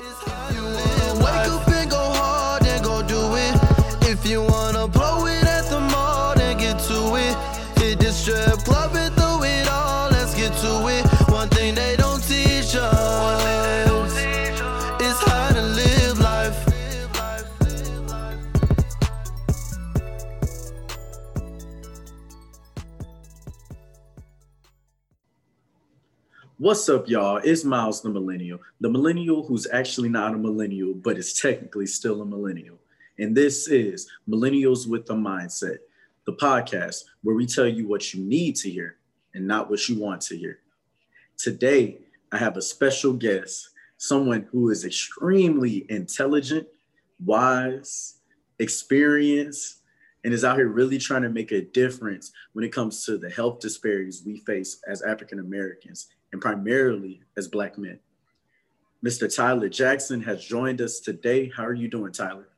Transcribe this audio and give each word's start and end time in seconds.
You 0.00 0.06
wanna 0.26 0.76
wake 0.76 0.79
What's 26.70 26.88
up, 26.88 27.08
y'all? 27.08 27.38
It's 27.38 27.64
Miles 27.64 28.00
the 28.00 28.10
Millennial, 28.10 28.60
the 28.80 28.88
millennial 28.88 29.44
who's 29.44 29.66
actually 29.72 30.08
not 30.08 30.34
a 30.34 30.38
millennial, 30.38 30.94
but 30.94 31.18
is 31.18 31.32
technically 31.32 31.84
still 31.88 32.22
a 32.22 32.24
millennial. 32.24 32.78
And 33.18 33.36
this 33.36 33.66
is 33.66 34.08
Millennials 34.28 34.86
with 34.88 35.04
the 35.04 35.14
Mindset, 35.14 35.78
the 36.26 36.34
podcast 36.34 37.02
where 37.24 37.34
we 37.34 37.44
tell 37.44 37.66
you 37.66 37.88
what 37.88 38.14
you 38.14 38.22
need 38.22 38.54
to 38.54 38.70
hear 38.70 38.98
and 39.34 39.48
not 39.48 39.68
what 39.68 39.88
you 39.88 39.98
want 39.98 40.20
to 40.20 40.36
hear. 40.36 40.60
Today, 41.36 41.98
I 42.30 42.38
have 42.38 42.56
a 42.56 42.62
special 42.62 43.14
guest, 43.14 43.70
someone 43.96 44.46
who 44.52 44.70
is 44.70 44.84
extremely 44.84 45.86
intelligent, 45.88 46.68
wise, 47.24 48.18
experienced, 48.60 49.78
and 50.22 50.32
is 50.32 50.44
out 50.44 50.56
here 50.56 50.68
really 50.68 50.98
trying 50.98 51.22
to 51.22 51.30
make 51.30 51.50
a 51.50 51.62
difference 51.62 52.30
when 52.52 52.64
it 52.64 52.72
comes 52.72 53.04
to 53.06 53.18
the 53.18 53.28
health 53.28 53.58
disparities 53.58 54.22
we 54.24 54.36
face 54.36 54.80
as 54.86 55.02
African 55.02 55.40
Americans 55.40 56.10
and 56.32 56.40
primarily 56.40 57.22
as 57.36 57.48
Black 57.48 57.78
men. 57.78 57.98
Mr. 59.04 59.34
Tyler 59.34 59.68
Jackson 59.68 60.22
has 60.22 60.44
joined 60.44 60.80
us 60.80 61.00
today. 61.00 61.50
How 61.56 61.64
are 61.64 61.74
you 61.74 61.88
doing, 61.88 62.12
Tyler? 62.12 62.48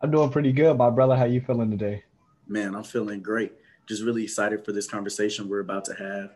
I'm 0.00 0.10
doing 0.10 0.30
pretty 0.30 0.52
good, 0.52 0.76
my 0.76 0.90
brother. 0.90 1.14
How 1.14 1.24
you 1.24 1.40
feeling 1.40 1.70
today? 1.70 2.02
Man, 2.48 2.74
I'm 2.74 2.82
feeling 2.82 3.20
great. 3.20 3.52
Just 3.86 4.02
really 4.02 4.24
excited 4.24 4.64
for 4.64 4.72
this 4.72 4.88
conversation 4.88 5.48
we're 5.48 5.60
about 5.60 5.84
to 5.86 5.94
have. 5.94 6.30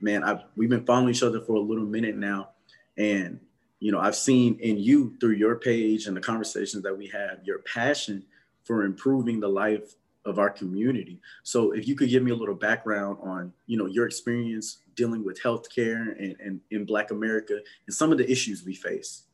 Man, 0.00 0.22
I've, 0.22 0.44
we've 0.56 0.70
been 0.70 0.86
following 0.86 1.10
each 1.10 1.22
other 1.22 1.40
for 1.40 1.54
a 1.54 1.60
little 1.60 1.84
minute 1.84 2.16
now, 2.16 2.50
and 2.96 3.40
you 3.78 3.92
know 3.92 3.98
I've 3.98 4.16
seen 4.16 4.58
in 4.60 4.78
you 4.78 5.16
through 5.20 5.34
your 5.34 5.56
page 5.56 6.06
and 6.06 6.16
the 6.16 6.20
conversations 6.20 6.82
that 6.82 6.96
we 6.96 7.08
have 7.08 7.40
your 7.44 7.58
passion 7.58 8.24
for 8.64 8.84
improving 8.84 9.40
the 9.40 9.48
life 9.48 9.96
of 10.24 10.38
our 10.38 10.50
community. 10.50 11.20
So 11.42 11.72
if 11.72 11.88
you 11.88 11.94
could 11.94 12.10
give 12.10 12.22
me 12.22 12.30
a 12.30 12.34
little 12.34 12.54
background 12.54 13.18
on, 13.22 13.52
you 13.66 13.78
know, 13.78 13.86
your 13.86 14.06
experience 14.06 14.78
dealing 14.94 15.24
with 15.24 15.40
healthcare 15.42 16.18
and, 16.18 16.36
and 16.40 16.60
in 16.70 16.84
Black 16.84 17.10
America 17.10 17.58
and 17.86 17.94
some 17.94 18.12
of 18.12 18.18
the 18.18 18.30
issues 18.30 18.64
we 18.64 18.74
face. 18.74 19.24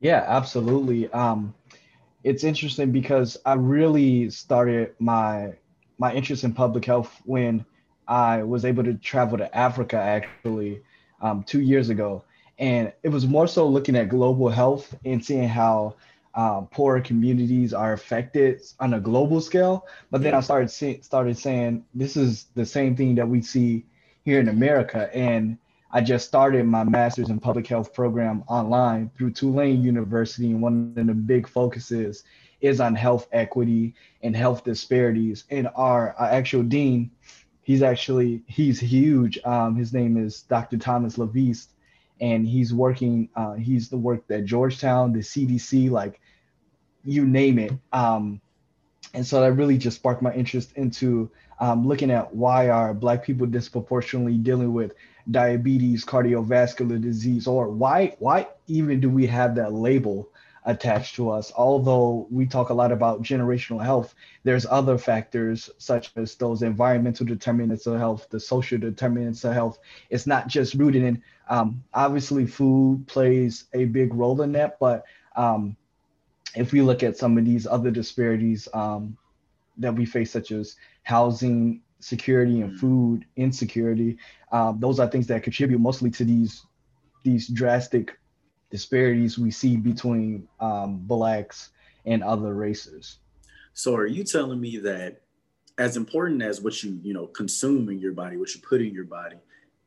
Yeah, 0.00 0.24
absolutely. 0.26 1.10
Um, 1.12 1.54
it's 2.24 2.44
interesting 2.44 2.90
because 2.92 3.36
I 3.44 3.54
really 3.54 4.30
started 4.30 4.94
my 4.98 5.54
my 5.98 6.12
interest 6.12 6.42
in 6.42 6.52
public 6.52 6.84
health 6.84 7.20
when 7.24 7.64
I 8.08 8.42
was 8.42 8.64
able 8.64 8.82
to 8.82 8.94
travel 8.94 9.38
to 9.38 9.56
Africa 9.56 9.96
actually 9.96 10.82
um, 11.20 11.44
two 11.44 11.60
years 11.60 11.90
ago, 11.90 12.24
and 12.58 12.92
it 13.04 13.10
was 13.10 13.26
more 13.26 13.46
so 13.46 13.68
looking 13.68 13.94
at 13.94 14.08
global 14.08 14.48
health 14.48 14.92
and 15.04 15.24
seeing 15.24 15.48
how 15.48 15.94
uh, 16.34 16.62
poorer 16.62 17.00
communities 17.00 17.74
are 17.74 17.92
affected 17.92 18.62
on 18.80 18.94
a 18.94 19.00
global 19.00 19.40
scale. 19.40 19.86
But 20.10 20.22
then 20.22 20.34
I 20.34 20.40
started 20.40 20.70
see, 20.70 21.00
started 21.02 21.36
saying 21.36 21.84
this 21.94 22.16
is 22.16 22.46
the 22.54 22.64
same 22.64 22.96
thing 22.96 23.14
that 23.16 23.28
we 23.28 23.42
see 23.42 23.84
here 24.24 24.40
in 24.40 24.48
America, 24.48 25.14
and 25.14 25.58
I 25.94 26.00
just 26.00 26.26
started 26.26 26.64
my 26.64 26.84
master's 26.84 27.28
in 27.28 27.38
public 27.38 27.66
health 27.66 27.92
program 27.92 28.44
online 28.48 29.10
through 29.16 29.32
Tulane 29.32 29.82
University, 29.82 30.50
and 30.50 30.62
one 30.62 30.94
of 30.96 31.06
the 31.06 31.12
big 31.12 31.46
focuses 31.46 32.24
is 32.62 32.80
on 32.80 32.94
health 32.94 33.28
equity 33.32 33.94
and 34.22 34.34
health 34.34 34.64
disparities. 34.64 35.44
And 35.50 35.68
our, 35.74 36.14
our 36.14 36.28
actual 36.28 36.62
dean, 36.62 37.10
he's 37.62 37.82
actually 37.82 38.42
he's 38.46 38.80
huge. 38.80 39.38
Um, 39.44 39.76
his 39.76 39.92
name 39.92 40.16
is 40.16 40.42
Dr. 40.42 40.78
Thomas 40.78 41.18
LaVeist, 41.18 41.66
and 42.22 42.46
he's 42.48 42.72
working. 42.72 43.28
Uh, 43.36 43.54
he's 43.54 43.90
the 43.90 43.98
work 43.98 44.22
at 44.30 44.46
Georgetown, 44.46 45.12
the 45.12 45.18
CDC, 45.18 45.90
like 45.90 46.21
you 47.04 47.26
name 47.26 47.58
it. 47.58 47.72
Um, 47.92 48.40
and 49.14 49.26
so 49.26 49.40
that 49.40 49.52
really 49.52 49.78
just 49.78 49.96
sparked 49.96 50.22
my 50.22 50.32
interest 50.32 50.72
into 50.76 51.30
um, 51.60 51.86
looking 51.86 52.10
at 52.10 52.34
why 52.34 52.70
are 52.70 52.94
Black 52.94 53.24
people 53.24 53.46
disproportionately 53.46 54.36
dealing 54.36 54.72
with 54.72 54.94
diabetes, 55.30 56.04
cardiovascular 56.04 57.00
disease, 57.00 57.46
or 57.46 57.68
why 57.68 58.16
why 58.18 58.48
even 58.66 59.00
do 59.00 59.08
we 59.08 59.26
have 59.26 59.54
that 59.54 59.72
label 59.72 60.28
attached 60.64 61.16
to 61.16 61.30
us? 61.30 61.52
Although 61.56 62.26
we 62.30 62.46
talk 62.46 62.70
a 62.70 62.74
lot 62.74 62.90
about 62.90 63.22
generational 63.22 63.82
health, 63.82 64.14
there's 64.44 64.66
other 64.66 64.98
factors 64.98 65.70
such 65.78 66.10
as 66.16 66.34
those 66.34 66.62
environmental 66.62 67.26
determinants 67.26 67.86
of 67.86 67.98
health, 67.98 68.26
the 68.30 68.40
social 68.40 68.78
determinants 68.78 69.44
of 69.44 69.52
health. 69.52 69.78
It's 70.10 70.26
not 70.26 70.48
just 70.48 70.74
rooted 70.74 71.02
in 71.02 71.22
um, 71.48 71.84
obviously 71.92 72.46
food 72.46 73.06
plays 73.06 73.64
a 73.74 73.84
big 73.84 74.14
role 74.14 74.40
in 74.42 74.52
that, 74.52 74.78
but 74.78 75.04
um, 75.36 75.76
if 76.56 76.72
we 76.72 76.82
look 76.82 77.02
at 77.02 77.16
some 77.16 77.38
of 77.38 77.44
these 77.44 77.66
other 77.66 77.90
disparities 77.90 78.68
um, 78.74 79.16
that 79.78 79.94
we 79.94 80.04
face, 80.04 80.30
such 80.30 80.52
as 80.52 80.76
housing, 81.02 81.80
security, 82.00 82.60
and 82.60 82.78
food 82.78 83.24
insecurity, 83.36 84.18
um, 84.50 84.78
those 84.80 85.00
are 85.00 85.08
things 85.08 85.26
that 85.28 85.42
contribute 85.42 85.80
mostly 85.80 86.10
to 86.10 86.24
these 86.24 86.66
these 87.24 87.48
drastic 87.48 88.18
disparities 88.70 89.38
we 89.38 89.50
see 89.50 89.76
between 89.76 90.48
um, 90.58 90.98
blacks 90.98 91.70
and 92.04 92.22
other 92.24 92.54
races. 92.54 93.18
So, 93.74 93.94
are 93.94 94.06
you 94.06 94.24
telling 94.24 94.60
me 94.60 94.78
that 94.78 95.22
as 95.78 95.96
important 95.96 96.42
as 96.42 96.60
what 96.60 96.82
you 96.82 96.98
you 97.02 97.14
know 97.14 97.26
consume 97.28 97.88
in 97.88 97.98
your 97.98 98.12
body, 98.12 98.36
what 98.36 98.54
you 98.54 98.60
put 98.60 98.82
in 98.82 98.92
your 98.92 99.04
body, 99.04 99.36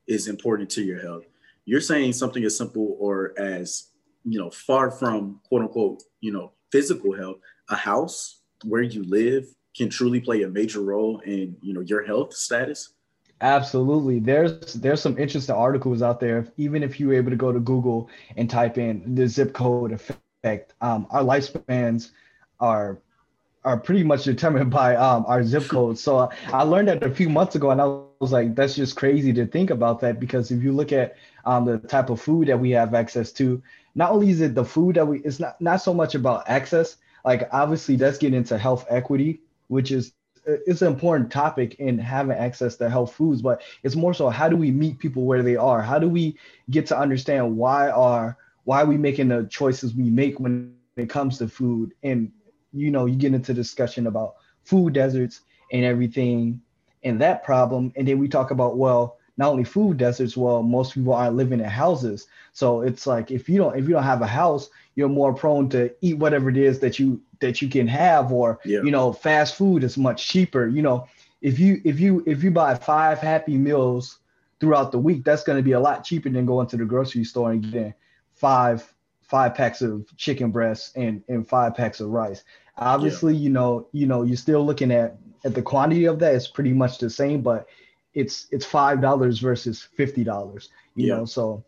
is 0.07 0.27
important 0.27 0.69
to 0.71 0.83
your 0.83 1.01
health? 1.01 1.25
You're 1.65 1.81
saying 1.81 2.13
something 2.13 2.43
as 2.43 2.57
simple 2.57 2.95
or 2.99 3.33
as 3.37 3.89
you 4.23 4.39
know 4.39 4.49
far 4.49 4.89
from 4.89 5.39
quote 5.47 5.61
unquote 5.61 6.03
you 6.21 6.31
know 6.31 6.51
physical 6.75 7.13
health 7.13 7.37
a 7.69 7.75
house 7.75 8.41
where 8.65 8.81
you 8.81 9.03
live 9.03 9.45
can 9.77 9.89
truly 9.89 10.19
play 10.19 10.43
a 10.43 10.47
major 10.47 10.81
role 10.81 11.19
in 11.19 11.55
you 11.61 11.73
know 11.73 11.81
your 11.81 12.03
health 12.05 12.33
status? 12.33 12.93
Absolutely. 13.41 14.19
There's 14.19 14.73
there's 14.73 15.01
some 15.01 15.17
interesting 15.17 15.55
articles 15.55 16.01
out 16.01 16.19
there. 16.19 16.47
Even 16.57 16.83
if 16.83 16.99
you 16.99 17.07
were 17.07 17.13
able 17.13 17.31
to 17.31 17.37
go 17.37 17.51
to 17.51 17.59
google 17.59 18.09
and 18.37 18.49
type 18.49 18.77
in 18.77 19.15
the 19.15 19.27
zip 19.27 19.53
code 19.53 19.91
effect 19.91 20.73
um, 20.81 21.07
our 21.09 21.23
lifespans 21.23 22.11
are 22.59 22.99
are 23.63 23.77
pretty 23.77 24.03
much 24.03 24.23
determined 24.25 24.69
by 24.81 24.95
um, 24.95 25.25
our 25.27 25.43
zip 25.43 25.67
code. 25.67 25.97
So 25.97 26.17
uh, 26.19 26.29
i 26.53 26.63
learned 26.63 26.87
that 26.89 27.03
a 27.03 27.09
few 27.09 27.29
months 27.29 27.55
ago 27.55 27.71
and 27.71 27.81
i 27.81 27.85
was 28.19 28.31
like 28.31 28.55
that's 28.55 28.75
just 28.75 28.95
crazy 28.95 29.33
to 29.33 29.45
think 29.45 29.69
about 29.71 29.99
that 30.01 30.19
because 30.19 30.51
if 30.51 30.61
you 30.63 30.71
look 30.71 30.91
at 30.91 31.15
um, 31.45 31.65
the 31.65 31.77
type 31.79 32.09
of 32.09 32.21
food 32.21 32.47
that 32.47 32.59
we 32.59 32.71
have 32.71 32.93
access 32.93 33.31
to 33.33 33.61
not 33.95 34.11
only 34.11 34.29
is 34.29 34.41
it 34.41 34.55
the 34.55 34.65
food 34.65 34.95
that 34.95 35.07
we 35.07 35.19
it's 35.19 35.39
not 35.39 35.59
not 35.61 35.77
so 35.77 35.93
much 35.93 36.15
about 36.15 36.47
access 36.49 36.97
like 37.25 37.47
obviously 37.51 37.95
that's 37.95 38.17
getting 38.17 38.37
into 38.37 38.57
health 38.57 38.85
equity 38.89 39.41
which 39.67 39.91
is 39.91 40.13
it's 40.45 40.81
an 40.81 40.87
important 40.87 41.31
topic 41.31 41.75
in 41.75 41.97
having 41.97 42.37
access 42.37 42.75
to 42.77 42.89
health 42.89 43.13
foods 43.13 43.41
but 43.41 43.61
it's 43.83 43.95
more 43.95 44.13
so 44.13 44.29
how 44.29 44.47
do 44.47 44.55
we 44.55 44.71
meet 44.71 44.99
people 44.99 45.23
where 45.25 45.41
they 45.41 45.55
are? 45.55 45.81
How 45.81 45.97
do 45.99 46.07
we 46.07 46.37
get 46.69 46.85
to 46.87 46.97
understand 46.97 47.57
why 47.57 47.89
are 47.89 48.37
why 48.63 48.81
are 48.81 48.85
we 48.85 48.97
making 48.97 49.29
the 49.29 49.47
choices 49.49 49.95
we 49.95 50.09
make 50.09 50.39
when 50.39 50.55
it 50.55 50.69
comes 50.69 50.97
to 50.97 51.07
food? 51.07 51.45
And 51.59 51.87
you 52.29 52.51
know 52.51 52.61
you 52.63 52.71
get 52.73 53.33
into 53.33 53.53
discussion 53.53 53.71
about 53.71 53.99
food 54.63 54.67
deserts 54.93 55.41
and 55.71 55.83
everything 55.83 56.61
and 57.03 57.19
that 57.21 57.43
problem. 57.43 57.91
And 57.95 58.07
then 58.07 58.19
we 58.19 58.27
talk 58.27 58.51
about 58.51 58.77
well 58.77 59.17
not 59.37 59.51
only 59.51 59.63
food 59.63 59.97
deserts 59.97 60.37
well 60.37 60.63
most 60.63 60.93
people 60.93 61.13
aren't 61.13 61.35
living 61.35 61.59
in 61.59 61.65
houses 61.65 62.27
so 62.53 62.81
it's 62.81 63.05
like 63.05 63.31
if 63.31 63.49
you 63.49 63.57
don't 63.57 63.77
if 63.77 63.87
you 63.87 63.91
don't 63.91 64.03
have 64.03 64.21
a 64.21 64.27
house 64.27 64.69
you're 64.95 65.09
more 65.09 65.33
prone 65.33 65.69
to 65.69 65.93
eat 66.01 66.17
whatever 66.17 66.49
it 66.49 66.57
is 66.57 66.79
that 66.79 66.99
you 66.99 67.21
that 67.39 67.61
you 67.61 67.67
can 67.67 67.87
have 67.87 68.31
or 68.31 68.59
yeah. 68.65 68.81
you 68.81 68.91
know 68.91 69.11
fast 69.11 69.55
food 69.55 69.83
is 69.83 69.97
much 69.97 70.27
cheaper 70.27 70.67
you 70.67 70.81
know 70.81 71.07
if 71.41 71.59
you 71.59 71.81
if 71.83 71.99
you 71.99 72.23
if 72.25 72.43
you 72.43 72.51
buy 72.51 72.75
five 72.75 73.19
happy 73.19 73.57
meals 73.57 74.19
throughout 74.59 74.91
the 74.91 74.99
week 74.99 75.23
that's 75.23 75.43
going 75.43 75.57
to 75.57 75.63
be 75.63 75.73
a 75.73 75.79
lot 75.79 76.03
cheaper 76.03 76.29
than 76.29 76.45
going 76.45 76.67
to 76.67 76.77
the 76.77 76.85
grocery 76.85 77.23
store 77.23 77.51
and 77.51 77.63
getting 77.63 77.93
five 78.33 78.93
five 79.21 79.53
packs 79.53 79.81
of 79.81 80.05
chicken 80.17 80.51
breasts 80.51 80.91
and 80.95 81.23
and 81.27 81.47
five 81.47 81.75
packs 81.75 81.99
of 81.99 82.09
rice 82.09 82.43
obviously 82.77 83.33
yeah. 83.33 83.39
you 83.39 83.49
know 83.49 83.87
you 83.91 84.07
know 84.07 84.23
you're 84.23 84.37
still 84.37 84.65
looking 84.65 84.91
at 84.91 85.17
at 85.43 85.53
the 85.53 85.61
quantity 85.61 86.05
of 86.05 86.19
that 86.19 86.33
it's 86.33 86.47
pretty 86.47 86.73
much 86.73 86.97
the 86.97 87.09
same 87.09 87.41
but 87.41 87.67
it's 88.15 88.47
it's 88.51 88.65
five 88.65 89.01
dollars 89.01 89.39
versus 89.39 89.83
fifty 89.83 90.23
dollars. 90.23 90.69
You 90.95 91.07
yeah. 91.07 91.17
know, 91.17 91.25
so 91.25 91.63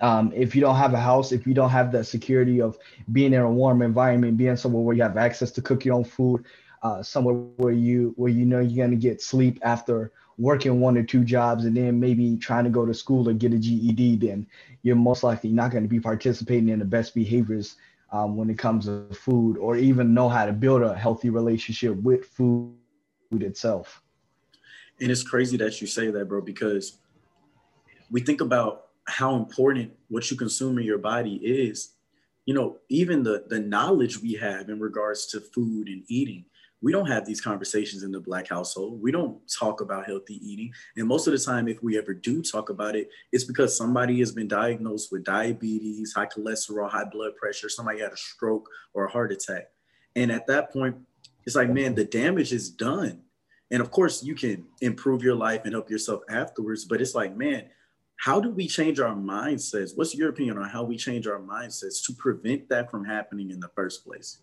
um, 0.00 0.32
if 0.34 0.54
you 0.54 0.60
don't 0.60 0.76
have 0.76 0.94
a 0.94 1.00
house, 1.00 1.32
if 1.32 1.46
you 1.46 1.54
don't 1.54 1.70
have 1.70 1.90
that 1.92 2.04
security 2.04 2.60
of 2.60 2.78
being 3.12 3.32
in 3.32 3.40
a 3.40 3.50
warm 3.50 3.82
environment, 3.82 4.36
being 4.36 4.56
somewhere 4.56 4.82
where 4.82 4.96
you 4.96 5.02
have 5.02 5.16
access 5.16 5.50
to 5.52 5.62
cook 5.62 5.84
your 5.84 5.96
own 5.96 6.04
food, 6.04 6.44
uh, 6.82 7.02
somewhere 7.02 7.34
where 7.34 7.72
you 7.72 8.12
where 8.16 8.30
you 8.30 8.44
know 8.44 8.60
you're 8.60 8.84
gonna 8.84 8.96
get 8.96 9.22
sleep 9.22 9.58
after 9.62 10.12
working 10.38 10.80
one 10.80 10.96
or 10.96 11.02
two 11.02 11.24
jobs 11.24 11.64
and 11.64 11.76
then 11.76 12.00
maybe 12.00 12.36
trying 12.36 12.64
to 12.64 12.70
go 12.70 12.86
to 12.86 12.94
school 12.94 13.28
or 13.28 13.32
get 13.32 13.52
a 13.52 13.58
GED, 13.58 14.16
then 14.16 14.46
you're 14.82 14.96
most 14.96 15.22
likely 15.22 15.50
not 15.50 15.70
going 15.70 15.84
to 15.84 15.88
be 15.88 16.00
participating 16.00 16.68
in 16.68 16.78
the 16.78 16.84
best 16.84 17.14
behaviors 17.14 17.76
um, 18.12 18.36
when 18.36 18.50
it 18.50 18.58
comes 18.58 18.86
to 18.86 19.06
food 19.12 19.56
or 19.58 19.76
even 19.76 20.14
know 20.14 20.28
how 20.28 20.44
to 20.44 20.52
build 20.52 20.82
a 20.82 20.94
healthy 20.94 21.30
relationship 21.30 21.94
with 22.02 22.26
food 22.26 22.72
itself. 23.30 24.02
And 25.00 25.10
it's 25.10 25.22
crazy 25.22 25.56
that 25.58 25.80
you 25.80 25.86
say 25.86 26.10
that, 26.10 26.28
bro, 26.28 26.40
because 26.40 26.98
we 28.10 28.20
think 28.20 28.40
about 28.40 28.88
how 29.04 29.36
important 29.36 29.92
what 30.08 30.30
you 30.30 30.36
consume 30.36 30.78
in 30.78 30.84
your 30.84 30.98
body 30.98 31.36
is. 31.36 31.94
You 32.46 32.54
know, 32.54 32.78
even 32.88 33.22
the 33.22 33.44
the 33.48 33.60
knowledge 33.60 34.20
we 34.20 34.34
have 34.34 34.68
in 34.68 34.80
regards 34.80 35.26
to 35.28 35.40
food 35.40 35.88
and 35.88 36.02
eating 36.08 36.44
we 36.82 36.90
don't 36.90 37.06
have 37.06 37.24
these 37.24 37.40
conversations 37.40 38.02
in 38.02 38.10
the 38.10 38.20
black 38.20 38.48
household. 38.48 39.00
We 39.00 39.12
don't 39.12 39.40
talk 39.48 39.80
about 39.80 40.06
healthy 40.06 40.34
eating. 40.42 40.72
And 40.96 41.06
most 41.06 41.28
of 41.28 41.32
the 41.32 41.38
time 41.38 41.68
if 41.68 41.82
we 41.82 41.96
ever 41.96 42.12
do 42.12 42.42
talk 42.42 42.68
about 42.68 42.96
it 42.96 43.08
it's 43.30 43.44
because 43.44 43.76
somebody 43.76 44.18
has 44.18 44.32
been 44.32 44.48
diagnosed 44.48 45.10
with 45.12 45.24
diabetes 45.24 46.12
high 46.12 46.26
cholesterol 46.26 46.90
high 46.90 47.08
blood 47.10 47.36
pressure 47.36 47.68
somebody 47.68 48.00
had 48.00 48.12
a 48.12 48.16
stroke 48.16 48.68
or 48.92 49.06
a 49.06 49.10
heart 49.10 49.32
attack. 49.32 49.70
And 50.16 50.30
at 50.30 50.46
that 50.48 50.72
point 50.72 50.96
it's 51.46 51.56
like 51.56 51.70
man 51.70 51.94
the 51.94 52.04
damage 52.04 52.52
is 52.52 52.68
done 52.68 53.22
and 53.72 53.80
of 53.80 53.90
course 53.90 54.22
you 54.22 54.34
can 54.34 54.64
improve 54.82 55.22
your 55.22 55.34
life 55.34 55.62
and 55.64 55.72
help 55.72 55.90
yourself 55.90 56.22
afterwards 56.28 56.84
but 56.84 57.00
it's 57.00 57.14
like 57.14 57.36
man 57.36 57.64
how 58.16 58.38
do 58.38 58.50
we 58.50 58.68
change 58.68 59.00
our 59.00 59.16
mindsets 59.16 59.96
what's 59.96 60.14
your 60.14 60.28
opinion 60.28 60.58
on 60.58 60.68
how 60.68 60.84
we 60.84 60.96
change 60.96 61.26
our 61.26 61.40
mindsets 61.40 62.04
to 62.04 62.12
prevent 62.12 62.68
that 62.68 62.90
from 62.90 63.04
happening 63.04 63.50
in 63.50 63.58
the 63.58 63.70
first 63.74 64.06
place 64.06 64.38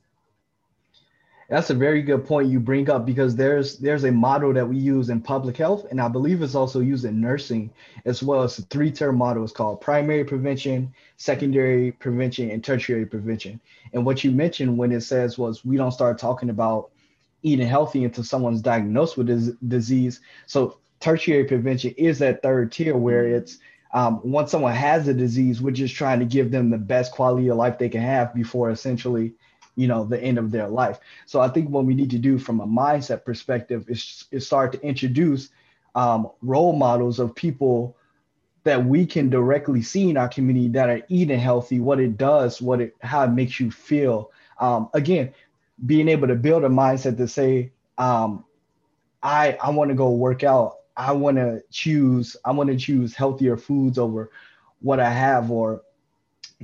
that's 1.50 1.72
a 1.72 1.74
very 1.74 2.04
good 2.04 2.28
point 2.28 2.48
you 2.48 2.60
bring 2.60 2.92
up 2.92 3.08
because 3.08 3.36
there's 3.36 3.78
there's 3.80 4.04
a 4.04 4.12
model 4.12 4.54
that 4.54 4.68
we 4.68 4.78
use 4.78 5.10
in 5.10 5.20
public 5.20 5.58
health, 5.58 5.88
and 5.90 6.00
I 6.00 6.08
believe 6.08 6.44
it's 6.44 6.54
also 6.54 6.80
used 6.80 7.06
in 7.06 7.20
nursing 7.20 7.72
as 8.06 8.22
well 8.22 8.44
as 8.44 8.60
a 8.60 8.62
three-tier 8.64 9.12
model. 9.12 9.44
It's 9.44 9.52
called 9.52 9.82
primary 9.82 10.24
prevention, 10.24 10.94
secondary 11.18 11.92
prevention, 11.94 12.52
and 12.52 12.64
tertiary 12.64 13.08
prevention. 13.08 13.60
And 13.94 14.06
what 14.06 14.24
you 14.24 14.30
mentioned 14.30 14.78
when 14.78 14.92
it 14.92 15.02
says 15.02 15.40
was 15.40 15.66
we 15.66 15.76
don't 15.76 15.92
start 15.92 16.20
talking 16.20 16.52
about 16.52 16.92
eating 17.42 17.68
healthy 17.68 18.04
until 18.04 18.24
someone's 18.24 18.62
diagnosed 18.62 19.18
with 19.18 19.28
this 19.28 19.52
disease. 19.68 20.22
So 20.46 20.78
tertiary 21.00 21.46
prevention 21.46 21.94
is 21.98 22.20
that 22.20 22.42
third 22.42 22.72
tier 22.72 22.98
where 22.98 23.28
it's 23.28 23.60
um, 23.92 24.22
once 24.24 24.52
someone 24.52 24.76
has 24.76 25.08
a 25.08 25.14
disease, 25.14 25.62
we're 25.62 25.72
just 25.72 25.96
trying 25.96 26.20
to 26.20 26.26
give 26.26 26.52
them 26.52 26.70
the 26.70 26.78
best 26.78 27.12
quality 27.12 27.48
of 27.48 27.58
life 27.58 27.80
they 27.80 27.90
can 27.90 28.02
have 28.02 28.36
before 28.36 28.70
essentially 28.70 29.34
you 29.80 29.88
know 29.88 30.04
the 30.04 30.22
end 30.22 30.38
of 30.38 30.52
their 30.52 30.68
life. 30.68 31.00
So 31.26 31.40
i 31.40 31.48
think 31.48 31.70
what 31.70 31.86
we 31.86 31.96
need 31.96 32.10
to 32.12 32.20
do 32.20 32.38
from 32.38 32.60
a 32.60 32.68
mindset 32.68 33.24
perspective 33.24 33.86
is, 33.88 34.26
is 34.30 34.46
start 34.46 34.74
to 34.74 34.82
introduce 34.82 35.50
um, 35.96 36.30
role 36.42 36.74
models 36.74 37.18
of 37.18 37.34
people 37.34 37.96
that 38.66 38.84
we 38.84 39.06
can 39.06 39.30
directly 39.30 39.82
see 39.82 40.10
in 40.10 40.18
our 40.18 40.28
community 40.28 40.68
that 40.70 40.90
are 40.90 41.02
eating 41.08 41.40
healthy 41.40 41.80
what 41.80 42.00
it 42.00 42.18
does 42.18 42.62
what 42.62 42.82
it 42.82 42.96
how 43.02 43.24
it 43.24 43.30
makes 43.30 43.60
you 43.60 43.72
feel. 43.72 44.32
Um, 44.60 44.90
again 44.94 45.34
being 45.86 46.08
able 46.08 46.28
to 46.28 46.36
build 46.36 46.64
a 46.64 46.70
mindset 46.70 47.18
to 47.18 47.28
say 47.28 47.72
um, 47.98 48.44
i 49.24 49.58
i 49.62 49.70
want 49.70 49.90
to 49.90 49.96
go 49.96 50.12
work 50.12 50.44
out 50.44 50.78
i 50.98 51.12
want 51.12 51.38
to 51.38 51.62
choose 51.72 52.36
i 52.46 52.52
want 52.52 52.70
to 52.70 52.78
choose 52.78 53.16
healthier 53.16 53.58
foods 53.58 53.98
over 53.98 54.32
what 54.82 55.00
i 55.00 55.10
have 55.10 55.52
or 55.52 55.82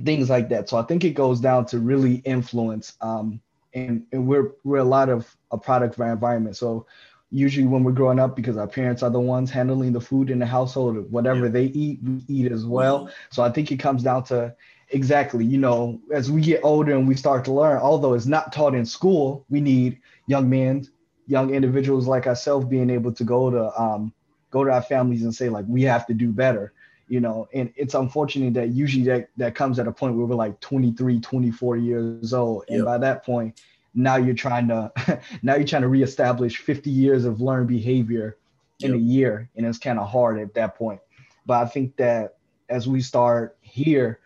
things 0.04 0.28
like 0.28 0.48
that. 0.50 0.68
So 0.68 0.76
I 0.76 0.82
think 0.82 1.04
it 1.04 1.10
goes 1.10 1.40
down 1.40 1.66
to 1.66 1.78
really 1.78 2.16
influence. 2.16 2.94
Um, 3.00 3.40
and, 3.74 4.06
and 4.12 4.26
we're 4.26 4.52
we're 4.64 4.78
a 4.78 4.84
lot 4.84 5.08
of 5.08 5.34
a 5.50 5.58
product 5.58 5.94
of 5.94 6.00
our 6.00 6.12
environment. 6.12 6.56
So 6.56 6.86
usually 7.30 7.66
when 7.66 7.84
we're 7.84 7.92
growing 7.92 8.18
up, 8.18 8.36
because 8.36 8.56
our 8.56 8.66
parents 8.66 9.02
are 9.02 9.10
the 9.10 9.20
ones 9.20 9.50
handling 9.50 9.92
the 9.92 10.00
food 10.00 10.30
in 10.30 10.38
the 10.38 10.46
household, 10.46 11.10
whatever 11.10 11.46
yeah. 11.46 11.52
they 11.52 11.64
eat, 11.66 12.00
we 12.02 12.22
eat 12.28 12.52
as 12.52 12.64
well. 12.64 13.00
Mm-hmm. 13.00 13.12
So 13.30 13.42
I 13.42 13.50
think 13.50 13.72
it 13.72 13.78
comes 13.78 14.02
down 14.02 14.24
to 14.24 14.54
exactly, 14.90 15.44
you 15.44 15.58
know, 15.58 16.00
as 16.12 16.30
we 16.30 16.40
get 16.40 16.60
older 16.62 16.92
and 16.92 17.08
we 17.08 17.14
start 17.14 17.44
to 17.46 17.52
learn, 17.52 17.78
although 17.78 18.14
it's 18.14 18.26
not 18.26 18.52
taught 18.52 18.74
in 18.74 18.86
school, 18.86 19.44
we 19.48 19.60
need 19.60 19.98
young 20.26 20.48
men, 20.48 20.88
young 21.26 21.54
individuals 21.54 22.06
like 22.06 22.26
ourselves 22.26 22.66
being 22.66 22.90
able 22.90 23.12
to 23.12 23.24
go 23.24 23.50
to 23.50 23.80
um, 23.80 24.12
go 24.50 24.64
to 24.64 24.72
our 24.72 24.82
families 24.82 25.22
and 25.22 25.34
say 25.34 25.48
like 25.48 25.64
we 25.68 25.82
have 25.82 26.06
to 26.06 26.14
do 26.14 26.32
better 26.32 26.72
you 27.08 27.20
know 27.20 27.48
and 27.54 27.72
it's 27.76 27.94
unfortunate 27.94 28.54
that 28.54 28.70
usually 28.70 29.04
that 29.04 29.28
that 29.36 29.54
comes 29.54 29.78
at 29.78 29.86
a 29.86 29.92
point 29.92 30.16
where 30.16 30.26
we're 30.26 30.34
like 30.34 30.58
23 30.60 31.20
24 31.20 31.76
years 31.76 32.32
old 32.32 32.64
and 32.68 32.78
yep. 32.78 32.86
by 32.86 32.98
that 32.98 33.24
point 33.24 33.60
now 33.94 34.16
you're 34.16 34.34
trying 34.34 34.68
to 34.68 34.90
now 35.42 35.54
you're 35.54 35.66
trying 35.66 35.82
to 35.82 35.88
reestablish 35.88 36.58
50 36.58 36.90
years 36.90 37.24
of 37.24 37.40
learned 37.40 37.68
behavior 37.68 38.36
in 38.80 38.92
yep. 38.92 38.98
a 38.98 39.02
year 39.02 39.50
and 39.56 39.66
it's 39.66 39.78
kind 39.78 39.98
of 39.98 40.08
hard 40.08 40.38
at 40.38 40.54
that 40.54 40.76
point 40.76 41.00
but 41.44 41.62
i 41.64 41.68
think 41.68 41.96
that 41.96 42.36
as 42.68 42.88
we 42.88 43.00
start 43.00 43.56
here 43.60 44.20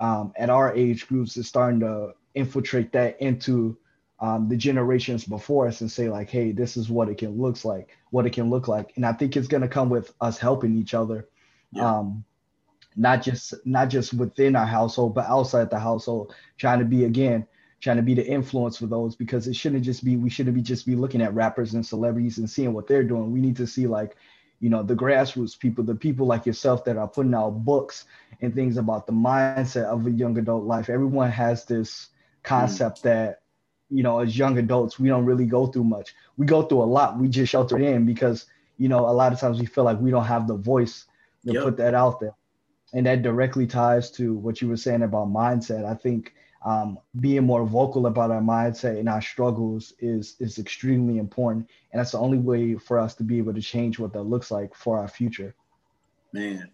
um, 0.00 0.32
at 0.36 0.50
our 0.50 0.74
age 0.74 1.06
groups 1.06 1.36
is 1.36 1.46
starting 1.46 1.80
to 1.80 2.12
infiltrate 2.34 2.92
that 2.92 3.20
into 3.20 3.76
um, 4.18 4.48
the 4.48 4.56
generations 4.56 5.24
before 5.24 5.66
us 5.66 5.80
and 5.80 5.90
say 5.90 6.08
like 6.08 6.28
hey 6.28 6.52
this 6.52 6.76
is 6.76 6.90
what 6.90 7.08
it 7.08 7.18
can 7.18 7.40
looks 7.40 7.64
like 7.64 7.96
what 8.10 8.26
it 8.26 8.32
can 8.32 8.50
look 8.50 8.68
like 8.68 8.92
and 8.96 9.06
i 9.06 9.12
think 9.12 9.36
it's 9.36 9.48
going 9.48 9.62
to 9.62 9.68
come 9.68 9.88
with 9.88 10.12
us 10.20 10.38
helping 10.38 10.76
each 10.76 10.92
other 10.94 11.28
yeah. 11.72 11.98
um, 11.98 12.24
not 12.96 13.22
just 13.22 13.54
not 13.64 13.88
just 13.88 14.14
within 14.14 14.56
our 14.56 14.66
household, 14.66 15.14
but 15.14 15.26
outside 15.26 15.70
the 15.70 15.78
household, 15.78 16.34
trying 16.58 16.78
to 16.80 16.84
be 16.84 17.04
again, 17.04 17.46
trying 17.80 17.96
to 17.96 18.02
be 18.02 18.14
the 18.14 18.26
influence 18.26 18.76
for 18.76 18.86
those 18.86 19.16
because 19.16 19.46
it 19.46 19.54
shouldn't 19.54 19.84
just 19.84 20.04
be 20.04 20.16
we 20.16 20.30
shouldn't 20.30 20.56
be 20.56 20.62
just 20.62 20.86
be 20.86 20.96
looking 20.96 21.22
at 21.22 21.34
rappers 21.34 21.74
and 21.74 21.84
celebrities 21.84 22.38
and 22.38 22.48
seeing 22.50 22.72
what 22.72 22.86
they're 22.86 23.04
doing. 23.04 23.32
We 23.32 23.40
need 23.40 23.56
to 23.56 23.66
see 23.66 23.86
like, 23.86 24.16
you 24.60 24.68
know, 24.68 24.82
the 24.82 24.94
grassroots 24.94 25.58
people, 25.58 25.82
the 25.82 25.94
people 25.94 26.26
like 26.26 26.46
yourself 26.46 26.84
that 26.84 26.98
are 26.98 27.08
putting 27.08 27.34
out 27.34 27.64
books 27.64 28.04
and 28.42 28.54
things 28.54 28.76
about 28.76 29.06
the 29.06 29.12
mindset 29.12 29.84
of 29.84 30.06
a 30.06 30.10
young 30.10 30.36
adult 30.38 30.64
life. 30.64 30.90
Everyone 30.90 31.30
has 31.30 31.64
this 31.64 32.08
concept 32.42 32.98
mm. 32.98 33.02
that, 33.02 33.40
you 33.88 34.02
know, 34.02 34.20
as 34.20 34.36
young 34.36 34.58
adults, 34.58 34.98
we 34.98 35.08
don't 35.08 35.24
really 35.24 35.46
go 35.46 35.66
through 35.66 35.84
much. 35.84 36.14
We 36.36 36.46
go 36.46 36.62
through 36.62 36.82
a 36.82 36.84
lot. 36.84 37.18
We 37.18 37.28
just 37.28 37.50
shelter 37.50 37.78
in 37.78 38.04
because, 38.04 38.46
you 38.76 38.88
know, 38.88 39.00
a 39.00 39.12
lot 39.12 39.32
of 39.32 39.40
times 39.40 39.58
we 39.58 39.66
feel 39.66 39.84
like 39.84 39.98
we 39.98 40.10
don't 40.10 40.26
have 40.26 40.46
the 40.46 40.56
voice 40.56 41.06
to 41.46 41.54
yep. 41.54 41.64
put 41.64 41.76
that 41.78 41.94
out 41.94 42.20
there. 42.20 42.34
And 42.92 43.06
that 43.06 43.22
directly 43.22 43.66
ties 43.66 44.10
to 44.12 44.34
what 44.34 44.60
you 44.60 44.68
were 44.68 44.76
saying 44.76 45.02
about 45.02 45.28
mindset. 45.28 45.84
I 45.86 45.94
think 45.94 46.34
um, 46.64 46.98
being 47.20 47.44
more 47.44 47.64
vocal 47.64 48.06
about 48.06 48.30
our 48.30 48.40
mindset 48.40 48.98
and 48.98 49.08
our 49.08 49.22
struggles 49.22 49.94
is 49.98 50.36
is 50.40 50.58
extremely 50.58 51.18
important, 51.18 51.68
and 51.92 52.00
that's 52.00 52.12
the 52.12 52.18
only 52.18 52.38
way 52.38 52.74
for 52.74 52.98
us 52.98 53.14
to 53.16 53.24
be 53.24 53.38
able 53.38 53.54
to 53.54 53.62
change 53.62 53.98
what 53.98 54.12
that 54.12 54.24
looks 54.24 54.50
like 54.50 54.74
for 54.74 54.98
our 54.98 55.08
future. 55.08 55.54
Man, 56.32 56.70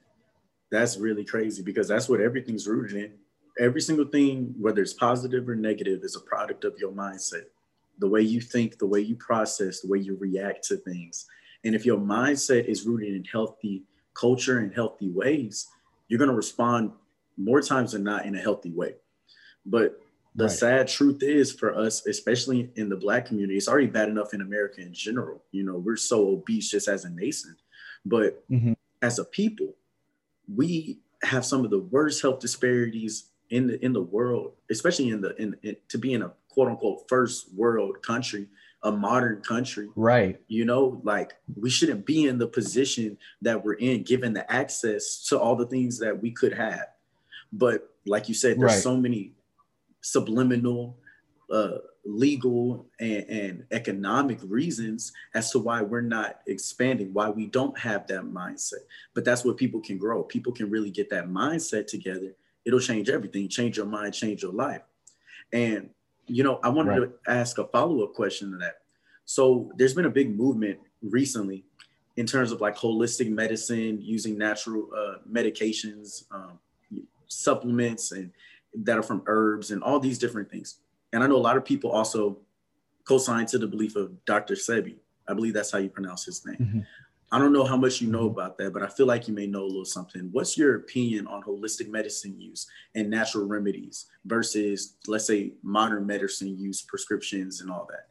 that's 0.70 0.96
really 0.96 1.24
crazy 1.24 1.62
because 1.62 1.88
that's 1.88 2.08
what 2.08 2.20
everything's 2.20 2.66
rooted 2.66 2.96
in. 2.96 3.12
Every 3.58 3.80
single 3.80 4.06
thing, 4.06 4.54
whether 4.58 4.82
it's 4.82 4.92
positive 4.92 5.48
or 5.48 5.54
negative, 5.54 6.00
is 6.02 6.16
a 6.16 6.20
product 6.20 6.64
of 6.64 6.78
your 6.78 6.92
mindset. 6.92 7.44
The 7.98 8.08
way 8.08 8.20
you 8.20 8.40
think, 8.40 8.78
the 8.78 8.86
way 8.86 9.00
you 9.00 9.16
process, 9.16 9.80
the 9.80 9.88
way 9.88 9.98
you 9.98 10.16
react 10.20 10.64
to 10.64 10.76
things. 10.76 11.26
And 11.64 11.74
if 11.74 11.86
your 11.86 11.98
mindset 11.98 12.66
is 12.66 12.84
rooted 12.84 13.14
in 13.14 13.24
healthy 13.24 13.84
culture 14.14 14.58
and 14.58 14.74
healthy 14.74 15.08
ways, 15.08 15.66
you're 16.08 16.18
going 16.18 16.30
to 16.30 16.36
respond 16.36 16.92
more 17.38 17.62
times 17.62 17.92
than 17.92 18.04
not 18.04 18.26
in 18.26 18.34
a 18.34 18.40
healthy 18.40 18.70
way. 18.70 18.94
But 19.66 20.00
the 20.34 20.44
right. 20.44 20.52
sad 20.52 20.88
truth 20.88 21.22
is 21.22 21.52
for 21.52 21.74
us, 21.74 22.06
especially 22.06 22.70
in 22.76 22.88
the 22.88 22.96
black 22.96 23.26
community, 23.26 23.56
it's 23.56 23.68
already 23.68 23.86
bad 23.86 24.08
enough 24.08 24.34
in 24.34 24.40
America 24.40 24.80
in 24.80 24.92
general. 24.92 25.42
You 25.52 25.64
know, 25.64 25.76
we're 25.76 25.96
so 25.96 26.28
obese 26.28 26.70
just 26.70 26.88
as 26.88 27.04
a 27.04 27.10
nation. 27.10 27.56
But 28.04 28.48
mm-hmm. 28.50 28.74
as 29.02 29.18
a 29.18 29.24
people, 29.24 29.74
we 30.54 30.98
have 31.22 31.44
some 31.44 31.64
of 31.64 31.70
the 31.70 31.80
worst 31.80 32.22
health 32.22 32.40
disparities 32.40 33.30
in 33.50 33.66
the 33.66 33.84
in 33.84 33.92
the 33.92 34.02
world, 34.02 34.52
especially 34.70 35.08
in 35.08 35.20
the 35.20 35.34
in, 35.40 35.56
in 35.62 35.76
to 35.88 35.98
be 35.98 36.12
in 36.12 36.22
a 36.22 36.32
quote 36.48 36.68
unquote 36.68 37.08
first 37.08 37.52
world 37.54 38.02
country 38.02 38.46
a 38.82 38.92
modern 38.92 39.40
country. 39.42 39.88
Right. 39.96 40.40
You 40.48 40.64
know, 40.64 41.00
like 41.02 41.34
we 41.56 41.70
shouldn't 41.70 42.06
be 42.06 42.26
in 42.26 42.38
the 42.38 42.46
position 42.46 43.18
that 43.42 43.64
we're 43.64 43.74
in, 43.74 44.02
given 44.02 44.32
the 44.32 44.50
access 44.50 45.26
to 45.28 45.38
all 45.38 45.56
the 45.56 45.66
things 45.66 45.98
that 45.98 46.20
we 46.22 46.30
could 46.30 46.52
have. 46.52 46.86
But 47.52 47.90
like 48.06 48.28
you 48.28 48.34
said, 48.34 48.60
there's 48.60 48.72
right. 48.72 48.82
so 48.82 48.96
many 48.96 49.32
subliminal, 50.06 50.96
uh, 51.50 51.78
legal, 52.04 52.86
and, 53.00 53.24
and 53.28 53.64
economic 53.72 54.38
reasons 54.44 55.12
as 55.34 55.50
to 55.50 55.58
why 55.58 55.82
we're 55.82 56.00
not 56.00 56.40
expanding, 56.46 57.12
why 57.12 57.28
we 57.28 57.46
don't 57.46 57.76
have 57.76 58.06
that 58.06 58.22
mindset. 58.22 58.84
But 59.14 59.24
that's 59.24 59.44
what 59.44 59.56
people 59.56 59.80
can 59.80 59.98
grow. 59.98 60.22
People 60.22 60.52
can 60.52 60.70
really 60.70 60.90
get 60.90 61.10
that 61.10 61.26
mindset 61.28 61.88
together. 61.88 62.36
It'll 62.64 62.78
change 62.78 63.08
everything, 63.08 63.48
change 63.48 63.76
your 63.76 63.86
mind, 63.86 64.14
change 64.14 64.42
your 64.42 64.52
life. 64.52 64.82
And 65.52 65.90
you 66.28 66.44
know, 66.44 66.60
I 66.62 66.68
wanted 66.68 66.90
right. 66.90 67.10
to 67.24 67.30
ask 67.30 67.58
a 67.58 67.64
follow 67.64 68.04
up 68.04 68.14
question 68.14 68.52
to 68.52 68.58
that. 68.58 68.78
So 69.24 69.72
there's 69.76 69.94
been 69.94 70.06
a 70.06 70.10
big 70.10 70.36
movement 70.36 70.78
recently 71.02 71.64
in 72.16 72.26
terms 72.26 72.52
of 72.52 72.60
like 72.60 72.76
holistic 72.76 73.28
medicine, 73.30 73.98
using 74.00 74.38
natural 74.38 74.88
uh, 74.96 75.18
medications, 75.28 76.24
um, 76.30 76.58
supplements, 77.26 78.12
and 78.12 78.30
that 78.84 78.98
are 78.98 79.02
from 79.02 79.22
herbs 79.26 79.70
and 79.70 79.82
all 79.82 79.98
these 79.98 80.18
different 80.18 80.50
things. 80.50 80.78
And 81.12 81.22
I 81.22 81.26
know 81.26 81.36
a 81.36 81.38
lot 81.38 81.56
of 81.56 81.64
people 81.64 81.90
also 81.90 82.38
co-sign 83.04 83.46
to 83.46 83.58
the 83.58 83.66
belief 83.66 83.96
of 83.96 84.24
Dr. 84.24 84.54
Sebi. 84.54 84.96
I 85.28 85.34
believe 85.34 85.54
that's 85.54 85.70
how 85.70 85.78
you 85.78 85.88
pronounce 85.88 86.24
his 86.24 86.44
name. 86.44 86.56
Mm-hmm. 86.60 86.80
I 87.32 87.38
don't 87.40 87.52
know 87.52 87.64
how 87.64 87.76
much 87.76 88.00
you 88.00 88.08
know 88.08 88.26
about 88.26 88.56
that, 88.58 88.72
but 88.72 88.82
I 88.82 88.86
feel 88.86 89.06
like 89.06 89.26
you 89.26 89.34
may 89.34 89.46
know 89.46 89.62
a 89.62 89.66
little 89.66 89.84
something. 89.84 90.28
What's 90.30 90.56
your 90.56 90.76
opinion 90.76 91.26
on 91.26 91.42
holistic 91.42 91.88
medicine 91.88 92.38
use 92.38 92.68
and 92.94 93.10
natural 93.10 93.46
remedies 93.46 94.06
versus, 94.24 94.96
let's 95.08 95.26
say, 95.26 95.54
modern 95.62 96.06
medicine 96.06 96.56
use, 96.56 96.82
prescriptions, 96.82 97.60
and 97.60 97.70
all 97.70 97.86
that? 97.90 98.08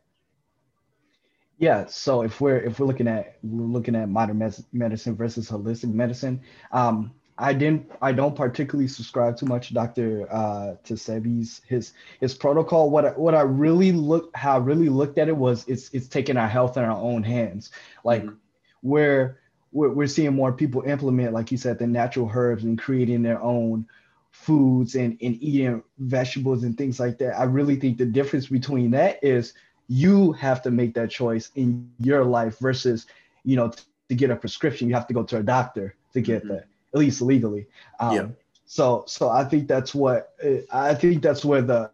Yeah, 1.57 1.86
so 1.86 2.24
if 2.24 2.41
we're 2.41 2.60
if 2.60 2.79
we're 2.79 2.86
looking 2.86 3.07
at 3.07 3.38
we're 3.41 3.65
looking 3.65 3.95
at 3.95 4.10
modern 4.10 4.39
mes- 4.39 4.65
medicine 4.74 5.15
versus 5.15 5.50
holistic 5.50 5.93
medicine, 5.93 6.41
um, 6.74 7.13
I 7.38 7.54
didn't 7.54 7.92
I 8.01 8.13
don't 8.13 8.36
particularly 8.36 8.88
subscribe 8.88 9.38
too 9.38 9.46
much 9.46 9.74
Dr. 9.74 10.27
Uh, 10.32 10.75
Sebi's 10.86 11.62
his 11.68 11.94
his 12.22 12.34
protocol. 12.34 12.89
What 12.89 13.06
I, 13.06 13.10
what 13.10 13.36
I 13.36 13.42
really 13.42 13.92
look 13.92 14.36
how 14.36 14.56
I 14.56 14.58
really 14.60 14.89
looked 14.89 15.18
at 15.18 15.27
it 15.27 15.36
was 15.36 15.65
it's 15.68 15.89
it's 15.94 16.08
taking 16.08 16.38
our 16.38 16.48
health 16.48 16.77
in 16.77 16.84
our 16.84 16.98
own 16.98 17.24
hands. 17.24 17.72
Like 18.04 18.24
mm-hmm. 18.24 18.36
where 18.82 19.39
we're, 19.74 19.89
we're 19.89 20.08
seeing 20.08 20.34
more 20.34 20.54
people 20.54 20.84
implement, 20.84 21.34
like 21.34 21.51
you 21.51 21.58
said, 21.58 21.77
the 21.77 21.88
natural 21.88 22.32
herbs 22.34 22.63
and 22.63 22.80
creating 22.80 23.22
their 23.22 23.42
own 23.42 23.86
foods 24.32 24.96
and, 24.96 25.18
and 25.22 25.42
eating 25.42 25.84
vegetables 25.98 26.63
and 26.63 26.77
things 26.77 27.00
like 27.01 27.18
that. 27.18 27.38
I 27.38 27.44
really 27.44 27.75
think 27.75 27.98
the 27.98 28.06
difference 28.06 28.48
between 28.48 28.92
that 28.92 29.22
is 29.22 29.54
you 29.88 30.32
have 30.34 30.62
to 30.62 30.72
make 30.72 30.94
that 30.94 31.10
choice 31.10 31.51
in 31.56 31.92
your 32.00 32.24
life 32.24 32.58
versus 32.60 33.06
you 33.44 33.58
know 33.58 33.72
to 34.08 34.15
get 34.15 34.32
a 34.32 34.36
prescription 34.36 34.88
you 34.88 34.96
have 34.96 35.08
to 35.08 35.13
go 35.13 35.24
to 35.24 35.38
a 35.38 35.44
doctor 35.44 35.96
to 36.13 36.22
get 36.22 36.44
mm-hmm. 36.44 36.54
that 36.54 36.68
at 36.96 37.00
least 37.00 37.22
legally 37.22 37.68
um, 38.00 38.16
yeah. 38.16 38.28
so 38.66 39.04
so 39.08 39.30
i 39.30 39.44
think 39.44 39.68
that's 39.68 39.94
what 39.94 40.34
i 40.72 40.94
think 40.94 41.22
that's 41.22 41.46
where 41.46 41.62
the 41.62 41.92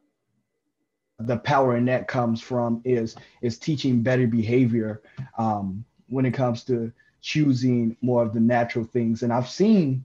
the 1.20 1.38
power 1.38 1.76
in 1.76 1.86
that 1.86 2.08
comes 2.08 2.42
from 2.42 2.82
is 2.86 3.16
is 3.42 3.60
teaching 3.60 4.02
better 4.02 4.26
behavior 4.26 5.02
um, 5.38 5.84
when 6.08 6.26
it 6.26 6.34
comes 6.34 6.64
to 6.64 6.92
choosing 7.22 7.96
more 8.02 8.24
of 8.24 8.34
the 8.34 8.40
natural 8.40 8.86
things 8.86 9.22
and 9.22 9.34
i've 9.34 9.50
seen 9.50 10.04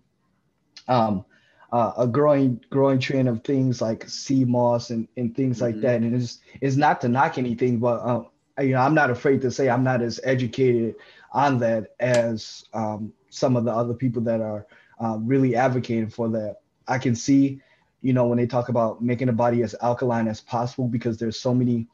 um, 0.88 1.24
uh, 1.72 1.92
a 1.98 2.06
growing 2.06 2.60
growing 2.70 2.98
trend 2.98 3.28
of 3.28 3.42
things 3.44 3.80
like 3.80 4.08
sea 4.08 4.44
moss 4.44 4.90
and, 4.90 5.08
and 5.16 5.34
things 5.34 5.56
mm-hmm. 5.56 5.66
like 5.66 5.80
that. 5.80 6.00
And 6.02 6.14
it's 6.14 6.40
it's 6.60 6.76
not 6.76 7.00
to 7.02 7.08
knock 7.08 7.38
anything, 7.38 7.78
but 7.78 8.00
um, 8.06 8.28
you 8.60 8.70
know 8.70 8.80
I'm 8.80 8.94
not 8.94 9.10
afraid 9.10 9.40
to 9.42 9.50
say 9.50 9.68
I'm 9.68 9.84
not 9.84 10.02
as 10.02 10.20
educated 10.24 10.94
on 11.32 11.58
that 11.58 11.94
as 12.00 12.64
um, 12.72 13.12
some 13.30 13.56
of 13.56 13.64
the 13.64 13.72
other 13.72 13.94
people 13.94 14.22
that 14.22 14.40
are 14.40 14.66
uh, 15.02 15.18
really 15.20 15.56
advocating 15.56 16.10
for 16.10 16.28
that. 16.30 16.56
I 16.88 16.98
can 16.98 17.14
see, 17.14 17.60
you 18.02 18.12
know, 18.12 18.26
when 18.26 18.38
they 18.38 18.46
talk 18.46 18.68
about 18.68 19.02
making 19.02 19.26
the 19.26 19.32
body 19.32 19.62
as 19.62 19.74
alkaline 19.82 20.28
as 20.28 20.40
possible 20.40 20.88
because 20.88 21.18
there's 21.18 21.38
so 21.38 21.54
many 21.54 21.86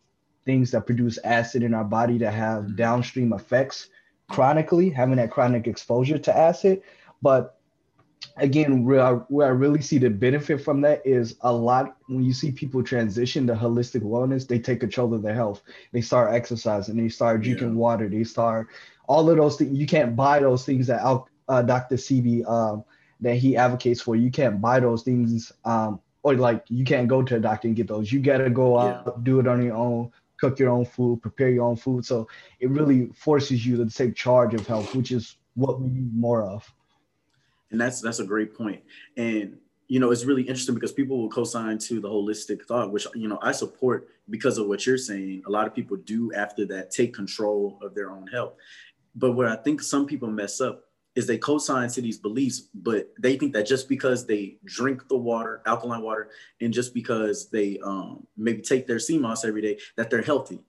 things 0.44 0.70
that 0.72 0.86
produce 0.86 1.18
acid 1.24 1.62
in 1.62 1.74
our 1.74 1.84
body 1.84 2.18
that 2.18 2.34
have 2.34 2.76
downstream 2.76 3.32
effects 3.32 3.88
chronically, 4.28 4.90
having 4.90 5.16
that 5.16 5.30
chronic 5.30 5.66
exposure 5.66 6.18
to 6.18 6.36
acid. 6.36 6.82
But 7.20 7.58
again, 8.36 8.84
where 8.84 9.00
I, 9.00 9.12
where 9.12 9.46
I 9.46 9.50
really 9.50 9.82
see 9.82 9.98
the 9.98 10.10
benefit 10.10 10.60
from 10.60 10.80
that 10.82 11.02
is 11.04 11.36
a 11.42 11.52
lot 11.52 11.96
when 12.06 12.22
you 12.22 12.32
see 12.32 12.50
people 12.50 12.82
transition 12.82 13.46
to 13.46 13.54
holistic 13.54 14.02
wellness, 14.02 14.46
they 14.46 14.58
take 14.58 14.80
control 14.80 15.14
of 15.14 15.22
their 15.22 15.34
health. 15.34 15.62
They 15.92 16.00
start 16.00 16.34
exercising, 16.34 16.96
they 16.96 17.08
start 17.08 17.42
drinking 17.42 17.70
yeah. 17.70 17.74
water, 17.74 18.08
they 18.08 18.24
start 18.24 18.68
all 19.06 19.28
of 19.28 19.36
those 19.36 19.56
things. 19.56 19.76
You 19.78 19.86
can't 19.86 20.16
buy 20.16 20.40
those 20.40 20.64
things 20.64 20.86
that 20.86 21.02
uh, 21.48 21.62
Dr. 21.62 21.96
Sebi 21.96 22.48
um, 22.48 22.84
that 23.20 23.36
he 23.36 23.56
advocates 23.56 24.00
for. 24.00 24.16
You 24.16 24.30
can't 24.30 24.60
buy 24.60 24.80
those 24.80 25.02
things, 25.02 25.52
um, 25.64 26.00
or 26.22 26.34
like 26.34 26.64
you 26.68 26.84
can't 26.84 27.08
go 27.08 27.22
to 27.22 27.36
a 27.36 27.40
doctor 27.40 27.68
and 27.68 27.76
get 27.76 27.88
those. 27.88 28.12
You 28.12 28.20
got 28.20 28.38
to 28.38 28.50
go 28.50 28.78
out, 28.78 29.04
yeah. 29.06 29.12
do 29.22 29.40
it 29.40 29.46
on 29.46 29.62
your 29.62 29.76
own, 29.76 30.10
cook 30.38 30.58
your 30.58 30.70
own 30.70 30.84
food, 30.84 31.22
prepare 31.22 31.50
your 31.50 31.64
own 31.64 31.76
food. 31.76 32.04
So 32.04 32.28
it 32.60 32.70
really 32.70 33.06
forces 33.14 33.66
you 33.66 33.76
to 33.76 33.90
take 33.90 34.14
charge 34.14 34.54
of 34.54 34.66
health, 34.66 34.94
which 34.94 35.12
is 35.12 35.36
what 35.54 35.80
we 35.80 35.88
need 35.88 36.14
more 36.14 36.42
of 36.42 36.72
and 37.72 37.80
that's 37.80 38.00
that's 38.00 38.20
a 38.20 38.24
great 38.24 38.54
point. 38.54 38.76
point 38.76 38.84
and 39.16 39.56
you 39.88 39.98
know 39.98 40.12
it's 40.12 40.24
really 40.24 40.42
interesting 40.42 40.74
because 40.74 40.92
people 40.92 41.18
will 41.18 41.28
co-sign 41.28 41.78
to 41.78 42.00
the 42.00 42.08
holistic 42.08 42.64
thought 42.66 42.92
which 42.92 43.06
you 43.14 43.26
know 43.26 43.38
i 43.42 43.50
support 43.50 44.08
because 44.30 44.58
of 44.58 44.68
what 44.68 44.86
you're 44.86 44.96
saying 44.96 45.42
a 45.46 45.50
lot 45.50 45.66
of 45.66 45.74
people 45.74 45.96
do 45.96 46.32
after 46.34 46.64
that 46.64 46.90
take 46.90 47.12
control 47.12 47.78
of 47.82 47.94
their 47.94 48.10
own 48.10 48.26
health 48.28 48.52
but 49.16 49.32
where 49.32 49.48
i 49.48 49.56
think 49.56 49.82
some 49.82 50.06
people 50.06 50.30
mess 50.30 50.60
up 50.60 50.84
is 51.14 51.26
they 51.26 51.38
co-sign 51.38 51.88
to 51.88 52.00
these 52.00 52.18
beliefs 52.18 52.68
but 52.74 53.12
they 53.18 53.36
think 53.36 53.52
that 53.52 53.66
just 53.66 53.88
because 53.88 54.26
they 54.26 54.56
drink 54.64 55.06
the 55.08 55.16
water 55.16 55.62
alkaline 55.66 56.02
water 56.02 56.30
and 56.60 56.72
just 56.72 56.94
because 56.94 57.50
they 57.50 57.78
um, 57.84 58.26
maybe 58.36 58.62
take 58.62 58.86
their 58.86 58.98
sea 58.98 59.18
moss 59.18 59.44
every 59.44 59.62
day 59.62 59.78
that 59.96 60.10
they're 60.10 60.22
healthy 60.22 60.60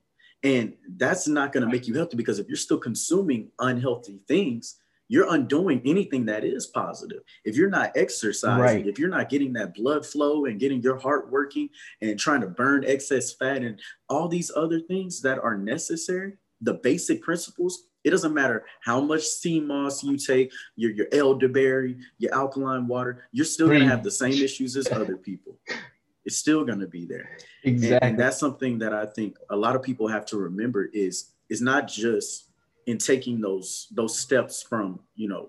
and 0.42 0.74
that's 0.96 1.26
not 1.26 1.52
going 1.52 1.64
to 1.64 1.72
make 1.72 1.88
you 1.88 1.94
healthy 1.94 2.16
because 2.16 2.38
if 2.38 2.48
you're 2.48 2.56
still 2.56 2.78
consuming 2.78 3.50
unhealthy 3.58 4.20
things 4.28 4.76
you're 5.08 5.32
undoing 5.32 5.82
anything 5.84 6.24
that 6.26 6.44
is 6.44 6.66
positive. 6.66 7.22
If 7.44 7.56
you're 7.56 7.70
not 7.70 7.92
exercising, 7.94 8.60
right. 8.60 8.86
if 8.86 8.98
you're 8.98 9.10
not 9.10 9.28
getting 9.28 9.52
that 9.54 9.74
blood 9.74 10.06
flow 10.06 10.46
and 10.46 10.58
getting 10.58 10.80
your 10.80 10.98
heart 10.98 11.30
working 11.30 11.68
and 12.00 12.18
trying 12.18 12.40
to 12.40 12.46
burn 12.46 12.84
excess 12.86 13.32
fat 13.32 13.62
and 13.62 13.78
all 14.08 14.28
these 14.28 14.50
other 14.56 14.80
things 14.80 15.20
that 15.22 15.38
are 15.38 15.58
necessary, 15.58 16.34
the 16.60 16.74
basic 16.74 17.22
principles, 17.22 17.84
it 18.04 18.10
doesn't 18.10 18.34
matter 18.34 18.64
how 18.82 19.00
much 19.00 19.22
sea 19.22 19.60
moss 19.60 20.04
you 20.04 20.16
take, 20.16 20.52
your, 20.76 20.92
your 20.92 21.06
elderberry, 21.12 21.96
your 22.18 22.34
alkaline 22.34 22.86
water, 22.86 23.24
you're 23.32 23.44
still 23.44 23.68
going 23.68 23.80
to 23.80 23.88
have 23.88 24.04
the 24.04 24.10
same 24.10 24.34
issues 24.34 24.76
as 24.76 24.90
other 24.92 25.16
people. 25.16 25.58
It's 26.26 26.38
still 26.38 26.64
going 26.64 26.80
to 26.80 26.86
be 26.86 27.04
there. 27.04 27.36
Exactly. 27.64 27.96
And, 27.96 28.02
and 28.02 28.18
that's 28.18 28.38
something 28.38 28.78
that 28.78 28.94
I 28.94 29.04
think 29.04 29.36
a 29.50 29.56
lot 29.56 29.76
of 29.76 29.82
people 29.82 30.08
have 30.08 30.24
to 30.28 30.38
remember 30.38 30.88
is, 30.94 31.32
is 31.50 31.60
not 31.60 31.86
just 31.86 32.48
in 32.86 32.98
taking 32.98 33.40
those 33.40 33.88
those 33.92 34.18
steps 34.18 34.62
from 34.62 35.00
you 35.14 35.28
know 35.28 35.48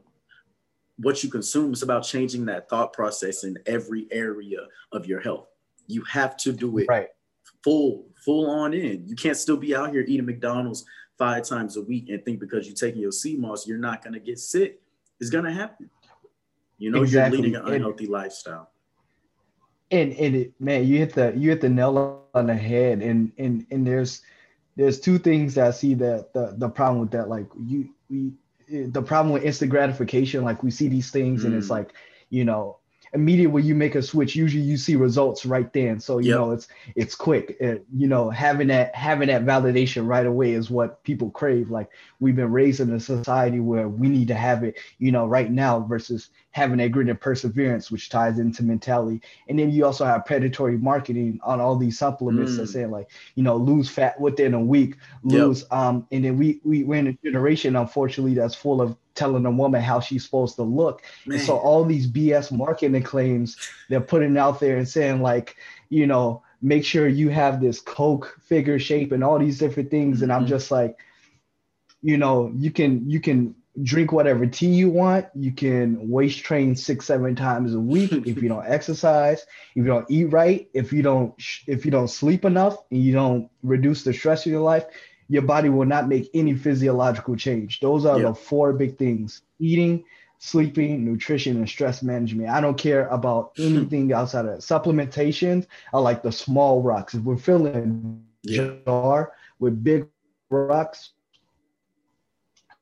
what 0.97 1.23
you 1.23 1.29
consume 1.29 1.71
it's 1.71 1.81
about 1.81 2.03
changing 2.03 2.45
that 2.45 2.69
thought 2.69 2.93
process 2.93 3.43
in 3.43 3.57
every 3.65 4.07
area 4.11 4.59
of 4.91 5.05
your 5.05 5.19
health 5.19 5.47
you 5.87 6.01
have 6.03 6.37
to 6.37 6.51
do 6.51 6.77
it 6.77 6.85
right 6.87 7.09
full 7.63 8.05
full 8.23 8.49
on 8.49 8.73
in 8.73 9.05
you 9.07 9.15
can't 9.15 9.37
still 9.37 9.57
be 9.57 9.75
out 9.75 9.91
here 9.91 10.05
eating 10.07 10.25
mcdonald's 10.25 10.85
five 11.17 11.43
times 11.43 11.77
a 11.77 11.81
week 11.81 12.09
and 12.09 12.23
think 12.25 12.39
because 12.39 12.65
you're 12.65 12.75
taking 12.75 13.01
your 13.01 13.11
sea 13.11 13.35
moss 13.35 13.67
you're 13.67 13.77
not 13.77 14.03
going 14.03 14.13
to 14.13 14.19
get 14.19 14.39
sick 14.39 14.81
it's 15.19 15.29
going 15.29 15.45
to 15.45 15.51
happen 15.51 15.89
you 16.77 16.91
know 16.91 17.01
exactly. 17.01 17.37
you're 17.37 17.45
leading 17.45 17.61
an 17.61 17.73
unhealthy 17.73 18.05
and, 18.05 18.13
lifestyle 18.13 18.69
and 19.91 20.13
and 20.13 20.35
it, 20.35 20.53
man 20.59 20.85
you 20.85 20.97
hit 20.97 21.13
the 21.13 21.33
you 21.35 21.49
hit 21.49 21.61
the 21.61 21.69
nail 21.69 22.23
on 22.33 22.47
the 22.47 22.55
head 22.55 23.01
and 23.01 23.31
and 23.37 23.65
and 23.71 23.87
there's 23.87 24.21
there's 24.75 24.99
two 24.99 25.17
things 25.17 25.55
that 25.55 25.67
I 25.67 25.71
see 25.71 25.93
that 25.95 26.33
the 26.33 26.53
the 26.57 26.69
problem 26.69 26.99
with 26.99 27.11
that. 27.11 27.29
Like 27.29 27.47
you, 27.65 27.89
we, 28.09 28.33
the 28.67 29.01
problem 29.01 29.33
with 29.33 29.43
instant 29.43 29.71
gratification. 29.71 30.43
Like 30.43 30.63
we 30.63 30.71
see 30.71 30.87
these 30.87 31.11
things, 31.11 31.43
mm. 31.43 31.45
and 31.45 31.55
it's 31.55 31.67
mm. 31.67 31.71
like, 31.71 31.93
you 32.29 32.45
know, 32.45 32.77
immediately 33.15 33.47
when 33.47 33.65
you 33.65 33.73
make 33.73 33.95
a 33.95 34.01
switch, 34.01 34.35
usually 34.35 34.63
you 34.63 34.77
see 34.77 34.95
results 34.95 35.45
right 35.45 35.71
then. 35.73 35.99
So 35.99 36.19
you 36.19 36.29
yep. 36.29 36.37
know 36.37 36.51
it's 36.51 36.67
it's 36.95 37.15
quick. 37.15 37.57
It, 37.59 37.85
you 37.95 38.07
know, 38.07 38.29
having 38.29 38.67
that 38.67 38.93
having 38.93 39.29
that 39.29 39.45
validation 39.45 40.05
right 40.05 40.25
away 40.25 40.51
is 40.51 40.69
what 40.69 41.01
people 41.03 41.31
crave. 41.31 41.71
Like 41.71 41.89
we've 42.19 42.35
been 42.35 42.51
raised 42.51 42.81
in 42.81 42.93
a 42.93 42.99
society 42.99 43.59
where 43.59 43.87
we 43.87 44.09
need 44.09 44.27
to 44.27 44.35
have 44.35 44.63
it, 44.63 44.77
you 44.99 45.11
know, 45.11 45.25
right 45.25 45.49
now 45.49 45.79
versus 45.79 46.29
having 46.51 46.77
that 46.77 46.89
grit 46.91 47.09
and 47.09 47.19
perseverance, 47.19 47.89
which 47.89 48.09
ties 48.09 48.37
into 48.37 48.63
mentality. 48.63 49.21
And 49.47 49.57
then 49.57 49.71
you 49.71 49.85
also 49.85 50.05
have 50.05 50.25
predatory 50.25 50.77
marketing 50.77 51.39
on 51.43 51.59
all 51.59 51.75
these 51.75 51.97
supplements 51.97 52.53
mm. 52.53 52.57
that 52.57 52.67
say 52.67 52.85
like, 52.85 53.09
you 53.35 53.43
know, 53.43 53.55
lose 53.55 53.89
fat 53.89 54.19
within 54.19 54.53
a 54.53 54.59
week, 54.59 54.97
lose 55.23 55.61
yep. 55.61 55.73
um, 55.73 56.07
and 56.11 56.23
then 56.23 56.37
we 56.37 56.59
we 56.63 56.83
we're 56.83 56.99
in 56.99 57.07
a 57.07 57.13
generation, 57.23 57.75
unfortunately, 57.75 58.35
that's 58.35 58.55
full 58.55 58.81
of 58.81 58.95
telling 59.15 59.45
a 59.45 59.51
woman 59.51 59.81
how 59.81 59.99
she's 59.99 60.23
supposed 60.23 60.55
to 60.55 60.63
look. 60.63 61.01
Man. 61.25 61.37
And 61.37 61.45
so 61.45 61.57
all 61.57 61.83
these 61.83 62.07
BS 62.07 62.51
marketing 62.51 63.01
claims 63.03 63.57
they're 63.89 64.01
putting 64.01 64.37
out 64.37 64.59
there 64.59 64.77
and 64.77 64.87
saying 64.87 65.21
like, 65.21 65.55
you 65.89 66.07
know, 66.07 66.43
make 66.61 66.85
sure 66.85 67.07
you 67.07 67.29
have 67.29 67.61
this 67.61 67.79
Coke 67.79 68.37
figure 68.41 68.79
shape 68.79 69.11
and 69.11 69.23
all 69.23 69.39
these 69.39 69.59
different 69.59 69.91
things. 69.91 70.21
And 70.21 70.31
I'm 70.31 70.41
mm-hmm. 70.41 70.49
just 70.49 70.71
like, 70.71 70.97
you 72.01 72.17
know, 72.17 72.51
you 72.55 72.71
can 72.71 73.09
you 73.09 73.19
can 73.19 73.55
drink 73.81 74.11
whatever 74.11 74.45
tea 74.45 74.67
you 74.67 74.89
want. 74.89 75.27
You 75.35 75.51
can 75.51 76.09
waist 76.09 76.43
train 76.43 76.75
six, 76.75 77.05
seven 77.05 77.35
times 77.35 77.73
a 77.73 77.79
week 77.79 78.11
if 78.25 78.41
you 78.41 78.49
don't 78.49 78.65
exercise, 78.65 79.45
if 79.75 79.83
you 79.83 79.85
don't 79.85 80.09
eat 80.09 80.25
right, 80.25 80.69
if 80.73 80.93
you 80.93 81.01
don't 81.01 81.33
if 81.67 81.85
you 81.85 81.91
don't 81.91 82.07
sleep 82.07 82.45
enough 82.45 82.77
and 82.91 83.03
you 83.03 83.13
don't 83.13 83.49
reduce 83.63 84.03
the 84.03 84.13
stress 84.13 84.45
in 84.45 84.51
your 84.51 84.61
life, 84.61 84.85
your 85.27 85.41
body 85.41 85.69
will 85.69 85.85
not 85.85 86.07
make 86.07 86.29
any 86.33 86.53
physiological 86.53 87.35
change. 87.35 87.79
Those 87.79 88.05
are 88.05 88.19
the 88.19 88.33
four 88.33 88.73
big 88.73 88.97
things 88.97 89.41
eating, 89.59 90.03
sleeping, 90.37 91.03
nutrition, 91.05 91.57
and 91.57 91.67
stress 91.67 92.03
management. 92.03 92.49
I 92.49 92.61
don't 92.61 92.77
care 92.77 93.07
about 93.07 93.53
anything 93.57 94.13
outside 94.13 94.45
of 94.45 94.59
supplementation. 94.59 95.65
I 95.93 95.99
like 95.99 96.21
the 96.21 96.31
small 96.31 96.81
rocks. 96.81 97.13
If 97.13 97.23
we're 97.23 97.37
filling 97.37 98.23
yeah. 98.43 98.73
jar 98.85 99.33
with 99.59 99.83
big 99.83 100.07
rocks, 100.49 101.11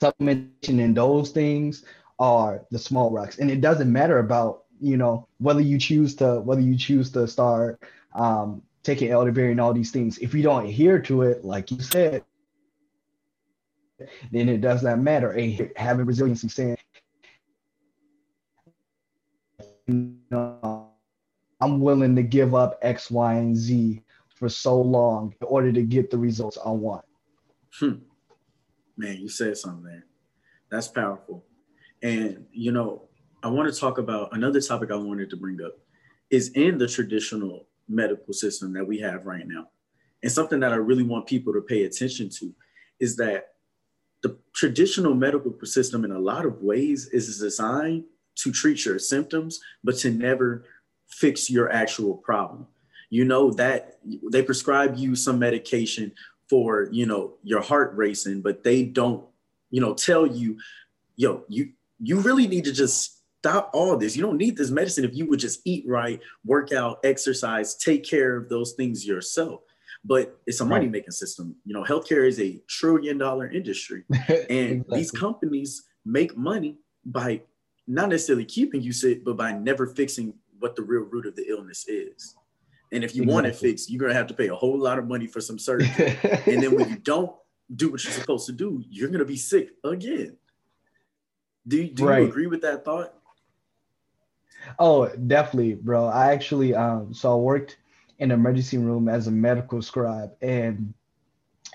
supplementation 0.02 0.84
and 0.84 0.98
those 0.98 1.32
things 1.32 1.86
are 2.20 2.66
the 2.72 2.80
small 2.80 3.10
rocks. 3.12 3.40
And 3.40 3.50
it 3.50 3.62
doesn't 3.62 3.92
matter 3.92 4.20
about, 4.20 4.66
you 4.82 4.98
know, 4.98 5.28
whether 5.38 5.62
you 5.62 5.78
choose 5.80 6.16
to 6.16 6.42
whether 6.42 6.62
you 6.62 6.78
choose 6.78 7.12
to 7.12 7.28
start 7.28 7.82
um, 8.14 8.62
taking 8.84 9.12
elderberry 9.12 9.52
and 9.52 9.62
all 9.62 9.74
these 9.74 9.92
things. 9.92 10.18
If 10.18 10.34
you 10.34 10.44
don't 10.44 10.66
adhere 10.66 11.00
to 11.04 11.22
it, 11.24 11.46
like 11.46 11.72
you 11.72 11.80
said, 11.80 12.24
then 14.32 14.50
it 14.50 14.62
does 14.62 14.84
not 14.84 15.00
matter. 15.00 15.38
A 15.38 15.72
having 15.76 16.06
resiliency, 16.06 16.48
saying, 16.48 16.78
I'm 19.88 21.80
willing 21.80 22.16
to 22.16 22.24
give 22.24 22.56
up 22.56 22.80
X, 22.82 23.12
Y, 23.12 23.34
and 23.36 23.56
Z 23.56 24.02
for 24.36 24.50
so 24.50 24.82
long 24.82 25.34
in 25.40 25.48
order 25.48 25.72
to 25.72 25.82
get 25.82 26.10
the 26.12 26.18
results 26.18 26.58
I 26.64 26.70
want. 26.70 27.06
Hmm. 27.80 27.96
Man, 28.98 29.18
you 29.18 29.30
said 29.30 29.58
something 29.58 29.84
there. 29.84 30.06
That's 30.70 30.88
powerful. 30.88 31.46
And 32.02 32.46
you 32.52 32.72
know, 32.72 33.04
I 33.42 33.48
want 33.48 33.74
to 33.74 33.80
talk 33.80 33.98
about 33.98 34.36
another 34.36 34.62
topic 34.62 34.92
I 34.92 34.96
wanted 34.96 35.30
to 35.32 35.38
bring 35.38 35.60
up 35.64 35.74
is 36.30 36.50
in 36.50 36.78
the 36.78 36.88
traditional 36.88 37.68
medical 37.88 38.34
system 38.34 38.74
that 38.74 38.86
we 38.86 39.00
have 39.00 39.26
right 39.26 39.48
now. 39.48 39.68
And 40.24 40.32
something 40.32 40.60
that 40.62 40.72
I 40.72 40.78
really 40.78 41.04
want 41.04 41.28
people 41.28 41.54
to 41.54 41.62
pay 41.62 41.84
attention 41.84 42.30
to 42.40 42.54
is 43.00 43.16
that 43.18 43.53
the 44.24 44.38
traditional 44.54 45.14
medical 45.14 45.54
system, 45.66 46.04
in 46.04 46.12
a 46.12 46.20
lot 46.20 46.46
of 46.46 46.62
ways, 46.62 47.08
is 47.08 47.38
designed 47.40 48.06
to 48.36 48.52
treat 48.52 48.84
your 48.86 48.98
symptoms, 48.98 49.60
but 49.84 49.98
to 49.98 50.10
never 50.10 50.66
fix 51.08 51.50
your 51.50 51.72
actual 51.72 52.16
problem. 52.16 52.66
You 53.10 53.26
know 53.26 53.52
that 53.52 54.00
they 54.32 54.42
prescribe 54.42 54.96
you 54.98 55.16
some 55.16 55.38
medication 55.38 56.14
for, 56.50 56.88
you 56.92 57.06
know, 57.06 57.34
your 57.44 57.62
heart 57.62 57.94
racing, 57.96 58.42
but 58.42 58.64
they 58.64 58.84
don't, 58.84 59.24
you 59.70 59.82
know, 59.82 59.94
tell 59.94 60.26
you, 60.26 60.58
yo, 61.16 61.44
you 61.48 61.74
you 62.02 62.20
really 62.20 62.48
need 62.48 62.64
to 62.64 62.74
just 62.74 63.20
stop 63.40 63.70
all 63.74 63.98
this. 63.98 64.16
You 64.16 64.24
don't 64.24 64.38
need 64.38 64.58
this 64.58 64.72
medicine 64.72 65.06
if 65.06 65.14
you 65.14 65.30
would 65.30 65.40
just 65.40 65.62
eat 65.66 65.86
right, 65.88 66.20
work 66.46 66.72
out, 66.72 67.00
exercise, 67.04 67.76
take 67.76 68.04
care 68.04 68.36
of 68.36 68.50
those 68.50 68.74
things 68.74 69.06
yourself 69.06 69.62
but 70.06 70.40
it's 70.46 70.60
a 70.60 70.66
money 70.66 70.88
making 70.88 71.12
system. 71.12 71.56
You 71.66 71.74
know, 71.74 71.84
healthcare 71.84 72.28
is 72.28 72.40
a 72.40 72.62
trillion 72.68 73.18
dollar 73.18 73.50
industry, 73.50 74.04
and 74.10 74.50
exactly. 74.50 74.98
these 74.98 75.12
companies 75.12 75.84
make 76.06 76.36
money 76.36 76.78
by 77.06 77.42
not 77.88 78.10
necessarily 78.10 78.46
keeping 78.46 78.82
you 78.82 78.92
sick, 78.92 79.24
but 79.24 79.38
by 79.38 79.54
never 79.54 79.88
fixing 79.88 80.34
what 80.60 80.76
the 80.76 80.82
real 80.82 81.04
root 81.04 81.26
of 81.26 81.36
the 81.36 81.48
illness 81.50 81.86
is. 81.88 82.36
And 82.92 83.04
if 83.04 83.16
you 83.16 83.24
exactly. 83.24 83.34
want 83.34 83.48
it 83.48 83.56
fixed, 83.56 83.90
you're 83.90 84.00
gonna 84.00 84.14
have 84.14 84.28
to 84.28 84.34
pay 84.34 84.48
a 84.48 84.56
whole 84.56 84.78
lot 84.78 85.00
of 85.00 85.08
money 85.08 85.28
for 85.28 85.42
some 85.42 85.58
surgery. 85.58 85.90
and 86.46 86.62
then 86.62 86.76
when 86.76 86.90
you 86.90 86.98
don't 86.98 87.34
do 87.76 87.92
what 87.92 88.04
you're 88.04 88.14
supposed 88.14 88.46
to 88.48 88.52
do, 88.52 88.84
you're 88.90 89.10
gonna 89.10 89.26
be 89.26 89.36
sick 89.36 89.72
again. 89.84 90.38
Do, 91.68 91.88
do 91.88 92.06
right. 92.06 92.22
you 92.22 92.28
agree 92.28 92.48
with 92.48 92.62
that 92.62 92.84
thought? 92.84 93.14
Oh, 94.80 95.08
definitely, 95.08 95.74
bro. 95.76 96.08
I 96.08 96.34
actually 96.34 96.76
um 96.76 97.14
so 97.14 97.34
I 97.34 97.36
worked 97.36 97.78
an 98.24 98.32
emergency 98.32 98.78
room 98.78 99.10
as 99.10 99.28
a 99.28 99.32
medical 99.32 99.82
scribe. 99.82 100.32
And 100.42 100.94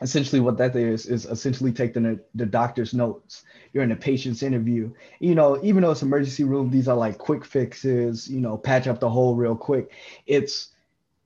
essentially 0.00 0.40
what 0.40 0.56
that 0.58 0.74
is 0.76 1.06
is 1.06 1.26
essentially 1.26 1.72
taking 1.72 2.04
the, 2.04 2.20
the 2.34 2.46
doctor's 2.46 2.94
notes. 2.94 3.44
You're 3.72 3.84
in 3.84 3.92
a 3.92 3.96
patient's 3.96 4.42
interview. 4.42 4.92
You 5.20 5.34
know 5.34 5.60
even 5.62 5.82
though 5.82 5.90
it's 5.90 6.02
emergency 6.02 6.44
room 6.44 6.70
these 6.70 6.88
are 6.88 6.96
like 6.96 7.18
quick 7.18 7.44
fixes 7.44 8.28
you 8.28 8.40
know 8.40 8.56
patch 8.56 8.86
up 8.86 9.00
the 9.00 9.10
hole 9.10 9.36
real 9.36 9.56
quick. 9.56 9.92
It's 10.26 10.68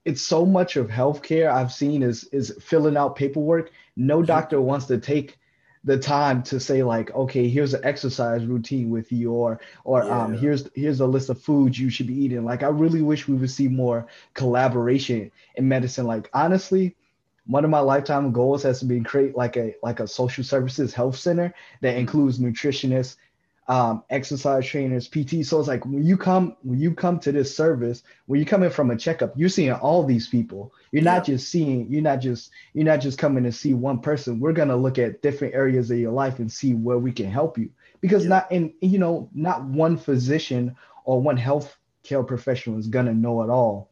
it's 0.05 0.23
so 0.23 0.45
much 0.45 0.75
of 0.75 0.89
healthcare 0.89 1.49
i've 1.53 1.73
seen 1.73 2.03
is 2.03 2.25
is 2.25 2.57
filling 2.61 2.97
out 2.97 3.17
paperwork. 3.17 3.71
No 3.97 4.23
doctor 4.23 4.61
wants 4.61 4.87
to 4.87 4.99
take 4.99 5.39
the 5.85 5.99
time 5.99 6.43
to 6.45 6.61
say 6.61 6.83
like 6.83 7.11
okay 7.13 7.49
here's 7.49 7.75
an 7.75 7.81
exercise 7.85 8.45
routine 8.45 8.89
with 8.89 9.11
you 9.11 9.33
or 9.33 9.59
or 9.85 10.03
um, 10.03 10.09
yeah. 10.09 10.23
um 10.23 10.39
here's 10.39 10.69
here's 10.75 11.01
a 11.01 11.07
list 11.07 11.29
of 11.29 11.41
foods 11.41 11.79
you 11.79 11.91
should 11.91 12.07
be 12.07 12.15
eating. 12.25 12.45
Like 12.45 12.63
i 12.63 12.69
really 12.69 13.03
wish 13.03 13.27
we 13.27 13.37
would 13.37 13.51
see 13.51 13.69
more 13.69 14.07
collaboration 14.35 15.31
in 15.57 15.69
medicine. 15.69 16.07
Like 16.07 16.31
honestly 16.33 16.97
one 17.47 17.65
of 17.65 17.71
my 17.71 17.81
lifetime 17.81 18.31
goals 18.33 18.63
has 18.63 18.79
to 18.79 18.85
be 18.85 19.01
create 19.01 19.37
like 19.37 19.57
a 19.57 19.75
like 19.83 20.01
a 20.01 20.07
social 20.07 20.45
services 20.45 20.95
health 20.95 21.17
center 21.17 21.53
that 21.81 21.97
includes 21.97 22.39
nutritionists 22.39 23.17
um, 23.69 24.03
exercise 24.11 24.67
trainers, 24.67 25.09
PT. 25.09 25.45
So 25.45 25.59
it's 25.59 25.69
like 25.69 25.85
when 25.87 26.05
you 26.05 26.17
come 26.17 26.57
when 26.63 26.81
you 26.81 26.95
come 26.95 27.19
to 27.21 27.33
this 27.33 27.57
service, 27.57 28.03
when 28.27 28.41
you 28.41 28.47
come 28.47 28.63
in 28.63 28.71
from 28.71 28.91
a 28.91 28.97
checkup, 28.97 29.35
you're 29.37 29.49
seeing 29.49 29.73
all 29.73 30.05
these 30.05 30.29
people. 30.29 30.73
You're 30.91 31.03
not 31.03 31.25
just 31.25 31.49
seeing, 31.49 31.87
you're 31.91 32.03
not 32.03 32.21
just 32.21 32.51
you're 32.75 32.85
not 32.85 33.01
just 33.01 33.19
coming 33.19 33.45
to 33.45 33.53
see 33.53 33.73
one 33.73 34.01
person. 34.01 34.41
We're 34.41 34.53
gonna 34.53 34.77
look 34.77 34.99
at 34.99 35.23
different 35.23 35.55
areas 35.55 35.91
of 35.91 35.99
your 35.99 36.13
life 36.13 36.39
and 36.39 36.51
see 36.51 36.75
where 36.75 36.99
we 36.99 37.13
can 37.13 37.31
help 37.31 37.57
you. 37.57 37.71
Because 38.01 38.25
yeah. 38.25 38.31
not 38.31 38.53
in 38.53 38.75
you 38.81 38.99
know, 38.99 39.31
not 39.33 39.65
one 39.65 39.97
physician 39.97 40.77
or 41.05 41.21
one 41.21 41.37
health 41.37 41.77
care 42.03 42.23
professional 42.25 42.79
is 42.79 42.89
gonna 42.89 43.15
know 43.15 43.43
it 43.43 43.51
all. 43.51 43.91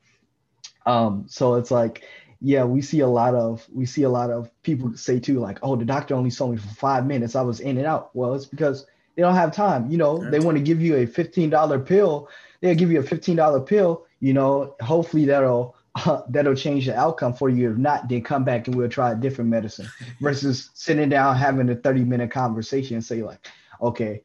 Um, 0.85 1.27
so 1.29 1.55
it's 1.55 1.71
like 1.71 2.03
yeah, 2.41 2.65
we 2.65 2.81
see 2.81 3.01
a 3.01 3.09
lot 3.09 3.35
of 3.35 3.67
we 3.73 3.87
see 3.87 4.03
a 4.03 4.11
lot 4.11 4.31
of 4.31 4.51
people 4.63 4.97
say 4.97 5.21
too, 5.21 5.39
like, 5.39 5.59
oh, 5.63 5.77
the 5.77 5.85
doctor 5.85 6.15
only 6.15 6.31
saw 6.31 6.49
me 6.49 6.57
for 6.57 6.75
five 6.75 7.07
minutes. 7.07 7.37
I 7.37 7.43
was 7.43 7.61
in 7.61 7.77
and 7.77 7.87
out. 7.87 8.11
Well, 8.17 8.35
it's 8.35 8.47
because 8.47 8.87
they 9.21 9.27
don't 9.27 9.35
have 9.35 9.53
time. 9.53 9.91
You 9.91 9.99
know, 9.99 10.31
they 10.31 10.41
want 10.41 10.57
to 10.57 10.65
give 10.65 10.81
you 10.81 10.97
a 10.97 11.07
$15 11.07 11.85
pill. 11.87 12.31
They'll 12.63 12.75
give 12.75 12.91
you 12.91 13.01
a 13.01 13.03
$15 13.03 13.67
pill. 13.67 14.07
You 14.21 14.33
know, 14.33 14.75
hopefully 14.81 15.27
that'll 15.27 15.77
uh, 15.95 16.23
that'll 16.31 16.55
change 16.55 16.87
the 16.87 16.97
outcome 16.97 17.35
for 17.35 17.51
you. 17.51 17.71
If 17.71 17.77
not, 17.77 18.09
then 18.09 18.23
come 18.23 18.45
back 18.45 18.67
and 18.67 18.75
we'll 18.75 18.89
try 18.89 19.13
a 19.13 19.15
different 19.15 19.51
medicine 19.51 19.87
versus 20.23 20.71
sitting 20.73 21.11
down 21.11 21.37
having 21.37 21.69
a 21.69 21.75
30 21.75 22.05
minute 22.05 22.31
conversation 22.31 22.95
and 22.95 23.05
say 23.05 23.23
like, 23.23 23.47
okay, 23.83 24.23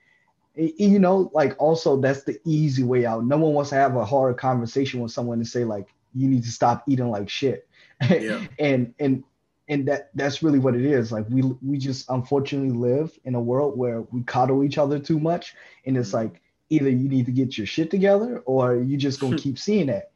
you 0.56 0.98
know, 0.98 1.30
like 1.34 1.58
also 1.60 2.00
that's 2.00 2.24
the 2.24 2.40
easy 2.46 2.84
way 2.84 3.06
out. 3.06 3.26
No 3.26 3.36
one 3.36 3.54
wants 3.54 3.72
to 3.72 3.76
have 3.76 3.98
a 3.98 4.06
hard 4.06 4.38
conversation 4.38 5.02
with 5.02 5.12
someone 5.12 5.40
and 5.40 5.48
say 5.48 5.66
like, 5.66 5.90
you 6.14 6.30
need 6.30 6.44
to 6.44 6.52
stop 6.52 6.86
eating 6.88 7.10
like 7.10 7.30
shit. 7.30 7.68
Yeah. 8.10 8.46
and 8.60 8.94
and 9.00 9.24
and 9.68 9.88
that 9.88 10.10
that's 10.14 10.44
really 10.44 10.60
what 10.60 10.76
it 10.76 10.86
is. 10.86 11.12
Like 11.12 11.26
we 11.30 11.42
we 11.42 11.78
just 11.78 12.10
unfortunately 12.10 12.72
live 12.72 13.18
in 13.24 13.36
a 13.36 13.42
world 13.42 13.78
where 13.78 14.02
we 14.02 14.24
coddle 14.24 14.64
each 14.64 14.78
other 14.78 15.00
too 15.00 15.20
much 15.20 15.56
and 15.86 15.98
it's 15.98 16.10
mm-hmm. 16.10 16.30
like 16.30 16.42
either 16.70 16.90
you 16.90 17.10
need 17.10 17.26
to 17.26 17.32
get 17.32 17.58
your 17.58 17.68
shit 17.68 17.92
together 17.92 18.40
or 18.46 18.76
you 18.76 18.98
just 18.98 19.20
gonna 19.20 19.38
keep 19.46 19.58
seeing 19.58 19.88
that. 19.88 20.12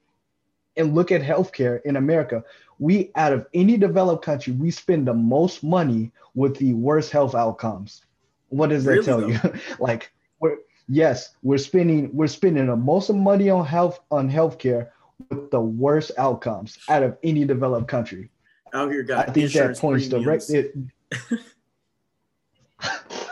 And 0.77 0.95
look 0.95 1.11
at 1.11 1.21
healthcare 1.21 1.81
in 1.83 1.95
america. 1.95 2.43
We 2.77 3.11
out 3.15 3.33
of 3.33 3.47
any 3.53 3.75
developed 3.75 4.23
country 4.23 4.53
we 4.53 4.71
spend 4.71 5.07
the 5.07 5.13
most 5.13 5.63
money 5.63 6.11
with 6.35 6.57
the 6.57 6.73
worst 6.73 7.11
health 7.11 7.35
outcomes. 7.35 8.05
What 8.49 8.69
does 8.69 8.85
that 8.85 8.91
really 8.91 9.05
tell 9.05 9.21
though? 9.21 9.27
you 9.27 9.39
like 9.79 10.11
we're 10.39 10.57
yes 10.87 11.35
we're 11.41 11.57
spending 11.57 12.09
we're 12.13 12.27
spending 12.27 12.67
the 12.67 12.75
most 12.75 13.11
money 13.11 13.49
on 13.49 13.65
health 13.65 13.99
on 14.11 14.29
healthcare 14.29 14.89
with 15.29 15.51
the 15.51 15.59
worst 15.59 16.11
outcomes 16.17 16.77
out 16.87 17.03
of 17.03 17.17
any 17.23 17.43
developed 17.43 17.87
country 17.87 18.29
out 18.73 18.91
here 18.91 19.03
got 19.03 19.29
I 19.29 19.31
think 19.31 19.51
that 19.53 19.77
points 19.77 20.07
directly. 20.07 20.71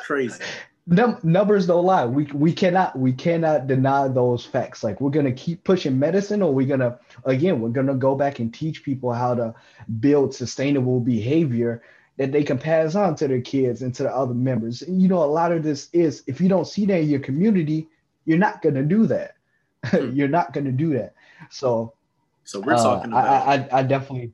Crazy. 0.06 0.44
Num- 0.90 1.20
numbers 1.22 1.68
don't 1.68 1.86
lie. 1.86 2.06
We 2.06 2.26
we 2.34 2.54
cannot 2.54 2.98
we 2.98 3.12
cannot 3.12 3.68
deny 3.68 4.08
those 4.08 4.46
facts. 4.46 4.84
Like 4.84 5.02
we're 5.02 5.12
gonna 5.12 5.34
keep 5.34 5.64
pushing 5.66 6.00
medicine, 6.00 6.42
or 6.42 6.54
we're 6.54 6.68
gonna 6.68 6.98
again 7.26 7.60
we're 7.60 7.70
gonna 7.70 7.94
go 7.94 8.16
back 8.16 8.40
and 8.40 8.54
teach 8.54 8.84
people 8.84 9.12
how 9.12 9.36
to 9.36 9.54
build 10.00 10.34
sustainable 10.34 11.02
behavior 11.02 11.84
that 12.18 12.32
they 12.32 12.44
can 12.44 12.58
pass 12.58 12.96
on 12.96 13.16
to 13.16 13.28
their 13.28 13.42
kids 13.42 13.82
and 13.82 13.94
to 13.96 14.04
the 14.04 14.10
other 14.10 14.34
members. 14.34 14.82
And, 14.82 15.02
you 15.02 15.08
know, 15.08 15.24
a 15.24 15.26
lot 15.26 15.52
of 15.52 15.62
this 15.62 15.90
is 15.94 16.24
if 16.26 16.42
you 16.42 16.50
don't 16.50 16.68
see 16.68 16.86
that 16.86 17.02
in 17.02 17.10
your 17.10 17.20
community, 17.20 17.88
you're 18.26 18.40
not 18.40 18.62
gonna 18.62 18.84
do 18.84 19.06
that. 19.08 19.34
Hmm. 19.86 20.12
you're 20.12 20.28
not 20.28 20.54
gonna 20.54 20.72
do 20.72 20.94
that. 20.94 21.14
So. 21.52 21.94
So 22.44 22.60
we're 22.60 22.76
talking 22.76 23.14
uh, 23.14 23.18
about. 23.18 23.48
I, 23.48 23.54
I, 23.54 23.80
I 23.80 23.84
definitely 23.84 24.34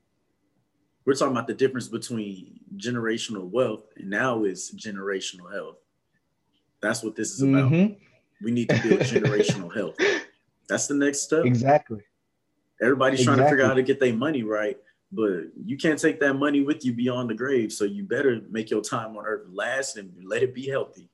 we're 1.04 1.14
talking 1.14 1.32
about 1.32 1.46
the 1.46 1.54
difference 1.54 1.88
between 1.88 2.60
generational 2.76 3.50
wealth 3.50 3.84
and 3.96 4.08
now 4.08 4.44
is 4.44 4.72
generational 4.76 5.52
health. 5.52 5.76
That's 6.80 7.02
what 7.02 7.16
this 7.16 7.32
is 7.32 7.42
about. 7.42 7.70
Mm-hmm. 7.70 7.94
We 8.44 8.50
need 8.50 8.68
to 8.68 8.82
build 8.82 9.00
generational 9.00 9.74
health. 9.74 9.96
That's 10.68 10.86
the 10.86 10.94
next 10.94 11.20
step. 11.20 11.44
Exactly. 11.44 12.00
Everybody's 12.82 13.20
exactly. 13.20 13.36
trying 13.36 13.46
to 13.46 13.50
figure 13.50 13.64
out 13.64 13.68
how 13.68 13.74
to 13.74 13.82
get 13.82 14.00
their 14.00 14.14
money 14.14 14.42
right, 14.42 14.76
but 15.12 15.44
you 15.64 15.76
can't 15.76 15.98
take 15.98 16.20
that 16.20 16.34
money 16.34 16.62
with 16.62 16.84
you 16.84 16.92
beyond 16.92 17.30
the 17.30 17.34
grave. 17.34 17.72
So 17.72 17.84
you 17.84 18.02
better 18.04 18.40
make 18.50 18.70
your 18.70 18.82
time 18.82 19.16
on 19.16 19.24
earth 19.24 19.46
last 19.50 19.96
and 19.96 20.12
let 20.24 20.42
it 20.42 20.54
be 20.54 20.68
healthy. 20.68 21.08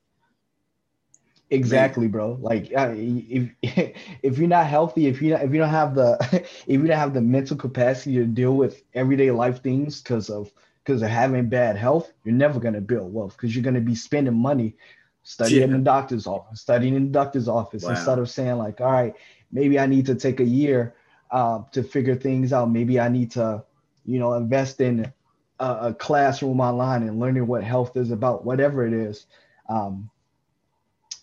Exactly, 1.50 2.06
bro. 2.06 2.38
Like 2.40 2.68
if 2.70 3.50
if 4.22 4.38
you're 4.38 4.48
not 4.48 4.66
healthy, 4.66 5.06
if 5.06 5.20
you 5.20 5.34
if 5.34 5.52
you 5.52 5.58
don't 5.58 5.68
have 5.68 5.94
the 5.94 6.16
if 6.66 6.68
you 6.68 6.86
don't 6.86 6.96
have 6.96 7.14
the 7.14 7.20
mental 7.20 7.56
capacity 7.56 8.16
to 8.16 8.24
deal 8.24 8.54
with 8.54 8.82
everyday 8.94 9.30
life 9.32 9.62
things 9.62 10.00
because 10.00 10.30
of 10.30 10.52
because 10.84 11.02
of 11.02 11.08
having 11.08 11.48
bad 11.48 11.76
health, 11.76 12.12
you're 12.24 12.34
never 12.34 12.60
gonna 12.60 12.80
build 12.80 13.12
wealth 13.12 13.36
because 13.36 13.54
you're 13.54 13.64
gonna 13.64 13.80
be 13.80 13.96
spending 13.96 14.34
money 14.34 14.76
studying 15.22 15.60
yeah. 15.60 15.64
in 15.64 15.72
the 15.72 15.78
doctor's 15.78 16.26
office, 16.26 16.60
studying 16.60 16.94
in 16.94 17.06
the 17.06 17.12
doctor's 17.12 17.48
office 17.48 17.82
wow. 17.82 17.90
instead 17.90 18.18
of 18.18 18.30
saying 18.30 18.56
like, 18.56 18.80
all 18.80 18.92
right, 18.92 19.14
maybe 19.52 19.78
I 19.78 19.86
need 19.86 20.06
to 20.06 20.14
take 20.14 20.40
a 20.40 20.44
year 20.44 20.94
uh, 21.30 21.62
to 21.72 21.82
figure 21.82 22.14
things 22.14 22.52
out. 22.52 22.70
Maybe 22.70 22.98
I 22.98 23.08
need 23.08 23.32
to, 23.32 23.64
you 24.04 24.18
know, 24.18 24.34
invest 24.34 24.80
in 24.80 25.12
a, 25.58 25.66
a 25.66 25.94
classroom 25.94 26.60
online 26.60 27.02
and 27.02 27.18
learning 27.18 27.46
what 27.46 27.62
health 27.64 27.96
is 27.96 28.10
about, 28.10 28.44
whatever 28.44 28.86
it 28.86 28.92
is. 28.92 29.26
Um, 29.68 30.10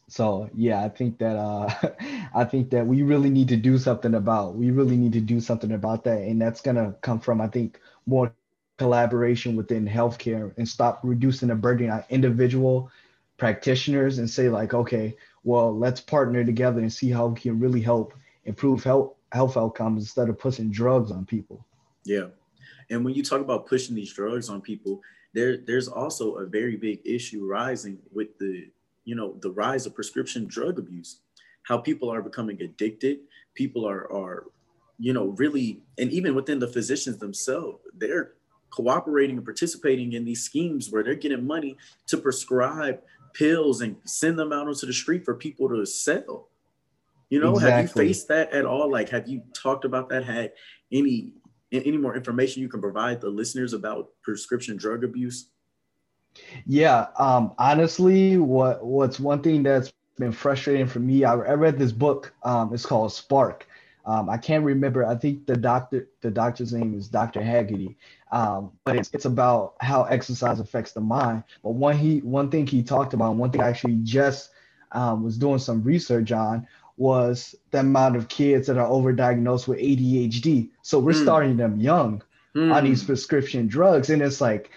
so 0.09 0.49
yeah, 0.53 0.83
I 0.83 0.89
think 0.89 1.19
that 1.19 1.35
uh, 1.35 1.69
I 2.35 2.45
think 2.45 2.69
that 2.71 2.87
we 2.87 3.01
really 3.01 3.29
need 3.29 3.49
to 3.49 3.57
do 3.57 3.77
something 3.77 4.15
about. 4.15 4.55
We 4.55 4.71
really 4.71 4.97
need 4.97 5.13
to 5.13 5.21
do 5.21 5.39
something 5.39 5.71
about 5.73 6.03
that, 6.05 6.21
and 6.21 6.41
that's 6.41 6.61
gonna 6.61 6.95
come 7.01 7.19
from 7.19 7.41
I 7.41 7.47
think 7.47 7.79
more 8.05 8.33
collaboration 8.77 9.55
within 9.55 9.87
healthcare 9.87 10.55
and 10.57 10.67
stop 10.67 10.99
reducing 11.03 11.49
the 11.49 11.55
burden 11.55 11.89
on 11.89 12.03
individual 12.09 12.91
practitioners 13.37 14.19
and 14.19 14.29
say 14.29 14.49
like, 14.49 14.73
okay, 14.73 15.15
well, 15.43 15.75
let's 15.77 15.99
partner 15.99 16.43
together 16.43 16.79
and 16.79 16.93
see 16.93 17.09
how 17.09 17.27
we 17.27 17.39
can 17.39 17.59
really 17.59 17.81
help 17.81 18.13
improve 18.45 18.83
health 18.83 19.13
health 19.33 19.57
outcomes 19.57 20.03
instead 20.03 20.29
of 20.29 20.39
pushing 20.39 20.71
drugs 20.71 21.11
on 21.11 21.25
people. 21.25 21.65
Yeah. 22.05 22.27
And 22.89 23.03
when 23.03 23.13
you 23.13 23.23
talk 23.23 23.41
about 23.41 23.67
pushing 23.67 23.95
these 23.95 24.13
drugs 24.13 24.49
on 24.49 24.61
people, 24.61 25.01
there 25.33 25.57
there's 25.57 25.89
also 25.89 26.35
a 26.35 26.45
very 26.45 26.77
big 26.77 27.01
issue 27.05 27.45
rising 27.45 27.99
with 28.13 28.37
the, 28.39 28.69
you 29.07 29.15
know, 29.15 29.37
the 29.39 29.51
rise 29.51 29.85
of 29.85 29.95
prescription 29.95 30.45
drug 30.47 30.77
abuse. 30.77 31.21
How 31.63 31.77
people 31.77 32.09
are 32.09 32.21
becoming 32.21 32.61
addicted, 32.61 33.19
people 33.55 33.87
are 33.87 34.11
are, 34.11 34.47
you 34.99 35.13
know, 35.13 35.27
really 35.37 35.81
and 35.97 36.11
even 36.11 36.35
within 36.35 36.59
the 36.59 36.67
physicians 36.67 37.17
themselves, 37.17 37.79
they're 37.97 38.33
cooperating 38.69 39.37
and 39.37 39.45
participating 39.45 40.11
in 40.11 40.25
these 40.25 40.43
schemes 40.43 40.91
where 40.91 41.03
they're 41.03 41.15
getting 41.15 41.47
money 41.47 41.77
to 42.07 42.17
prescribe 42.17 42.99
pills 43.33 43.79
and 43.79 43.95
send 44.03 44.37
them 44.37 44.51
out 44.51 44.67
onto 44.67 44.85
the 44.85 44.91
street 44.91 45.23
for 45.23 45.35
people 45.35 45.69
to 45.69 45.85
sell. 45.85 46.49
You 47.29 47.39
know, 47.39 47.53
exactly. 47.53 47.71
have 47.71 47.81
you 47.83 48.13
faced 48.13 48.27
that 48.27 48.51
at 48.51 48.65
all? 48.65 48.91
Like, 48.91 49.07
have 49.09 49.29
you 49.29 49.41
talked 49.53 49.85
about 49.85 50.09
that? 50.09 50.25
Had 50.25 50.51
any 50.91 51.31
any 51.71 51.97
more 51.97 52.15
information 52.15 52.61
you 52.61 52.69
can 52.69 52.81
provide 52.81 53.21
the 53.21 53.29
listeners 53.29 53.71
about 53.71 54.09
prescription 54.21 54.75
drug 54.75 55.05
abuse? 55.05 55.49
Yeah, 56.65 57.07
um, 57.17 57.53
honestly, 57.57 58.37
what 58.37 58.85
what's 58.85 59.19
one 59.19 59.41
thing 59.41 59.63
that's 59.63 59.91
been 60.17 60.31
frustrating 60.31 60.87
for 60.87 60.99
me? 60.99 61.23
I, 61.23 61.33
I 61.33 61.53
read 61.53 61.77
this 61.77 61.91
book. 61.91 62.33
Um, 62.43 62.73
it's 62.73 62.85
called 62.85 63.13
Spark. 63.13 63.67
Um, 64.05 64.29
I 64.29 64.37
can't 64.37 64.63
remember. 64.63 65.05
I 65.05 65.15
think 65.15 65.45
the 65.45 65.57
doctor, 65.57 66.07
the 66.21 66.31
doctor's 66.31 66.71
name 66.71 66.93
is 66.93 67.09
Dr. 67.09 67.41
Haggerty. 67.41 67.97
Um, 68.31 68.71
but 68.85 68.95
it's 68.95 69.09
it's 69.13 69.25
about 69.25 69.75
how 69.81 70.03
exercise 70.03 70.59
affects 70.59 70.93
the 70.93 71.01
mind. 71.01 71.43
But 71.61 71.71
one 71.71 71.97
he 71.97 72.19
one 72.19 72.49
thing 72.49 72.67
he 72.67 72.83
talked 72.83 73.13
about, 73.13 73.35
one 73.35 73.51
thing 73.51 73.61
I 73.61 73.69
actually 73.69 73.99
just 74.03 74.51
um, 74.91 75.23
was 75.23 75.37
doing 75.37 75.59
some 75.59 75.83
research 75.83 76.31
on 76.31 76.67
was 76.97 77.55
the 77.71 77.79
amount 77.79 78.15
of 78.15 78.27
kids 78.27 78.67
that 78.67 78.77
are 78.77 78.89
overdiagnosed 78.89 79.67
with 79.67 79.79
ADHD. 79.79 80.69
So 80.81 80.99
we're 80.99 81.11
mm. 81.11 81.21
starting 81.23 81.57
them 81.57 81.79
young 81.79 82.23
mm. 82.55 82.73
on 82.73 82.83
these 82.83 83.03
prescription 83.03 83.67
drugs, 83.67 84.09
and 84.09 84.21
it's 84.21 84.41
like, 84.41 84.71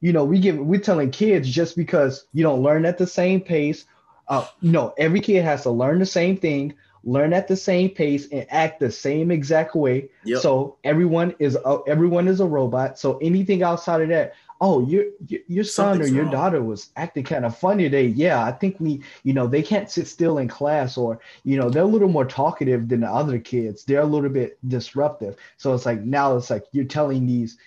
you 0.00 0.12
know, 0.12 0.24
we 0.24 0.38
give 0.38 0.58
we're 0.58 0.80
telling 0.80 1.10
kids 1.10 1.48
just 1.48 1.76
because 1.76 2.26
you 2.32 2.42
don't 2.42 2.62
learn 2.62 2.84
at 2.84 2.98
the 2.98 3.06
same 3.06 3.40
pace. 3.40 3.84
Uh, 4.28 4.46
no, 4.60 4.94
every 4.98 5.20
kid 5.20 5.44
has 5.44 5.62
to 5.62 5.70
learn 5.70 5.98
the 5.98 6.06
same 6.06 6.36
thing 6.36 6.74
learn 7.04 7.32
at 7.32 7.48
the 7.48 7.56
same 7.56 7.90
pace 7.90 8.28
and 8.30 8.46
act 8.50 8.80
the 8.80 8.90
same 8.90 9.30
exact 9.30 9.74
way. 9.74 10.08
Yep. 10.24 10.40
So 10.40 10.76
everyone 10.84 11.34
is 11.38 11.56
a, 11.56 11.78
everyone 11.86 12.28
is 12.28 12.40
a 12.40 12.46
robot. 12.46 12.98
So 12.98 13.18
anything 13.18 13.62
outside 13.62 14.02
of 14.02 14.08
that, 14.08 14.34
oh, 14.60 14.86
your 14.86 15.04
your 15.26 15.64
son 15.64 15.94
Something's 15.94 16.10
or 16.10 16.14
your 16.14 16.24
wrong. 16.24 16.32
daughter 16.32 16.62
was 16.62 16.90
acting 16.96 17.24
kind 17.24 17.44
of 17.44 17.56
funny 17.56 17.84
today. 17.84 18.06
Yeah, 18.06 18.44
I 18.44 18.52
think 18.52 18.76
we, 18.78 19.02
you 19.22 19.32
know, 19.32 19.46
they 19.46 19.62
can't 19.62 19.90
sit 19.90 20.08
still 20.08 20.38
in 20.38 20.48
class, 20.48 20.96
or 20.96 21.20
you 21.44 21.56
know, 21.56 21.70
they're 21.70 21.84
a 21.84 21.86
little 21.86 22.08
more 22.08 22.24
talkative 22.24 22.88
than 22.88 23.00
the 23.00 23.10
other 23.10 23.38
kids. 23.38 23.84
They're 23.84 24.00
a 24.02 24.06
little 24.06 24.30
bit 24.30 24.58
disruptive. 24.68 25.36
So 25.56 25.74
it's 25.74 25.86
like 25.86 26.00
now 26.00 26.36
it's 26.36 26.50
like 26.50 26.64
you're 26.72 26.84
telling 26.84 27.26
these. 27.26 27.58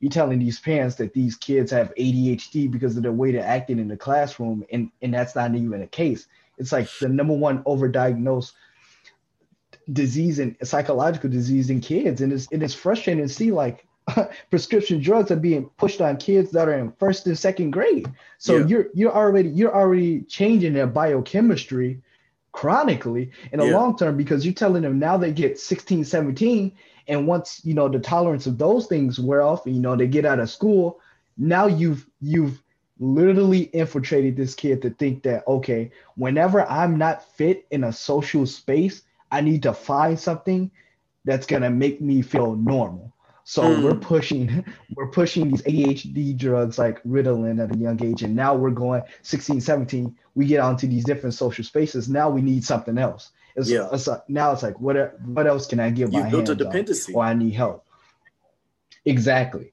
You're 0.00 0.10
telling 0.10 0.38
these 0.38 0.58
parents 0.58 0.96
that 0.96 1.12
these 1.12 1.36
kids 1.36 1.70
have 1.72 1.94
ADHD 1.94 2.70
because 2.70 2.96
of 2.96 3.02
the 3.02 3.12
way 3.12 3.32
they're 3.32 3.44
acting 3.44 3.78
in 3.78 3.88
the 3.88 3.96
classroom, 3.96 4.64
and, 4.72 4.90
and 5.02 5.14
that's 5.14 5.36
not 5.36 5.54
even 5.54 5.80
the 5.80 5.86
case. 5.86 6.26
It's 6.58 6.72
like 6.72 6.88
the 7.00 7.08
number 7.08 7.34
one 7.34 7.62
overdiagnosed 7.64 8.52
disease 9.92 10.38
and 10.38 10.56
psychological 10.62 11.30
disease 11.30 11.70
in 11.70 11.80
kids. 11.80 12.20
And 12.20 12.32
it's, 12.32 12.48
and 12.52 12.62
it 12.62 12.66
is 12.66 12.74
frustrating 12.74 13.26
to 13.26 13.32
see 13.32 13.50
like 13.50 13.86
prescription 14.50 15.00
drugs 15.00 15.30
are 15.30 15.36
being 15.36 15.68
pushed 15.76 16.00
on 16.00 16.16
kids 16.16 16.50
that 16.52 16.68
are 16.68 16.78
in 16.78 16.92
first 16.92 17.26
and 17.26 17.38
second 17.38 17.70
grade. 17.70 18.08
So 18.38 18.58
yeah. 18.58 18.66
you're 18.66 18.86
you're 18.94 19.14
already 19.14 19.48
you're 19.50 19.74
already 19.74 20.22
changing 20.22 20.74
their 20.74 20.86
biochemistry 20.86 22.02
chronically 22.52 23.30
in 23.52 23.60
the 23.60 23.66
yeah. 23.66 23.76
long 23.76 23.96
term 23.96 24.16
because 24.16 24.44
you're 24.44 24.54
telling 24.54 24.82
them 24.82 24.98
now 24.98 25.16
they 25.16 25.32
get 25.32 25.58
16, 25.58 26.04
17 26.04 26.72
and 27.10 27.26
once 27.26 27.60
you 27.64 27.74
know 27.74 27.88
the 27.88 27.98
tolerance 27.98 28.46
of 28.46 28.56
those 28.56 28.86
things 28.86 29.18
wear 29.18 29.42
off 29.42 29.66
and 29.66 29.74
you 29.74 29.82
know 29.82 29.96
they 29.96 30.06
get 30.06 30.24
out 30.24 30.38
of 30.38 30.48
school, 30.48 31.00
now 31.36 31.66
you've 31.66 32.06
you've 32.20 32.62
literally 33.00 33.62
infiltrated 33.62 34.36
this 34.36 34.54
kid 34.54 34.80
to 34.82 34.90
think 34.90 35.24
that 35.24 35.46
okay, 35.48 35.90
whenever 36.14 36.64
I'm 36.70 36.98
not 36.98 37.28
fit 37.36 37.66
in 37.72 37.82
a 37.84 37.92
social 37.92 38.46
space, 38.46 39.02
I 39.32 39.40
need 39.40 39.64
to 39.64 39.72
find 39.72 40.18
something 40.18 40.70
that's 41.24 41.46
gonna 41.46 41.70
make 41.70 42.00
me 42.00 42.22
feel 42.22 42.54
normal. 42.54 43.12
So 43.50 43.64
mm. 43.64 43.82
we're 43.82 43.96
pushing 43.96 44.64
we're 44.94 45.08
pushing 45.08 45.50
these 45.50 45.62
ADHD 45.62 46.36
drugs 46.36 46.78
like 46.78 47.02
Ritalin 47.02 47.60
at 47.60 47.74
a 47.74 47.76
young 47.76 48.00
age, 48.00 48.22
and 48.22 48.36
now 48.36 48.54
we're 48.54 48.70
going 48.70 49.02
16, 49.22 49.60
17. 49.60 50.16
We 50.36 50.46
get 50.46 50.60
onto 50.60 50.86
these 50.86 51.04
different 51.04 51.34
social 51.34 51.64
spaces. 51.64 52.08
Now 52.08 52.30
we 52.30 52.42
need 52.42 52.64
something 52.64 52.96
else. 52.96 53.30
It's, 53.56 53.68
yeah. 53.68 53.88
It's 53.92 54.06
like, 54.06 54.20
now 54.28 54.52
it's 54.52 54.62
like 54.62 54.78
what 54.78 55.20
what 55.22 55.48
else 55.48 55.66
can 55.66 55.80
I 55.80 55.90
give 55.90 56.12
you 56.12 56.20
my 56.20 56.30
built 56.30 56.48
a 56.48 56.54
dependency, 56.54 57.12
or 57.12 57.24
I 57.24 57.34
need 57.34 57.54
help. 57.54 57.84
Exactly, 59.04 59.72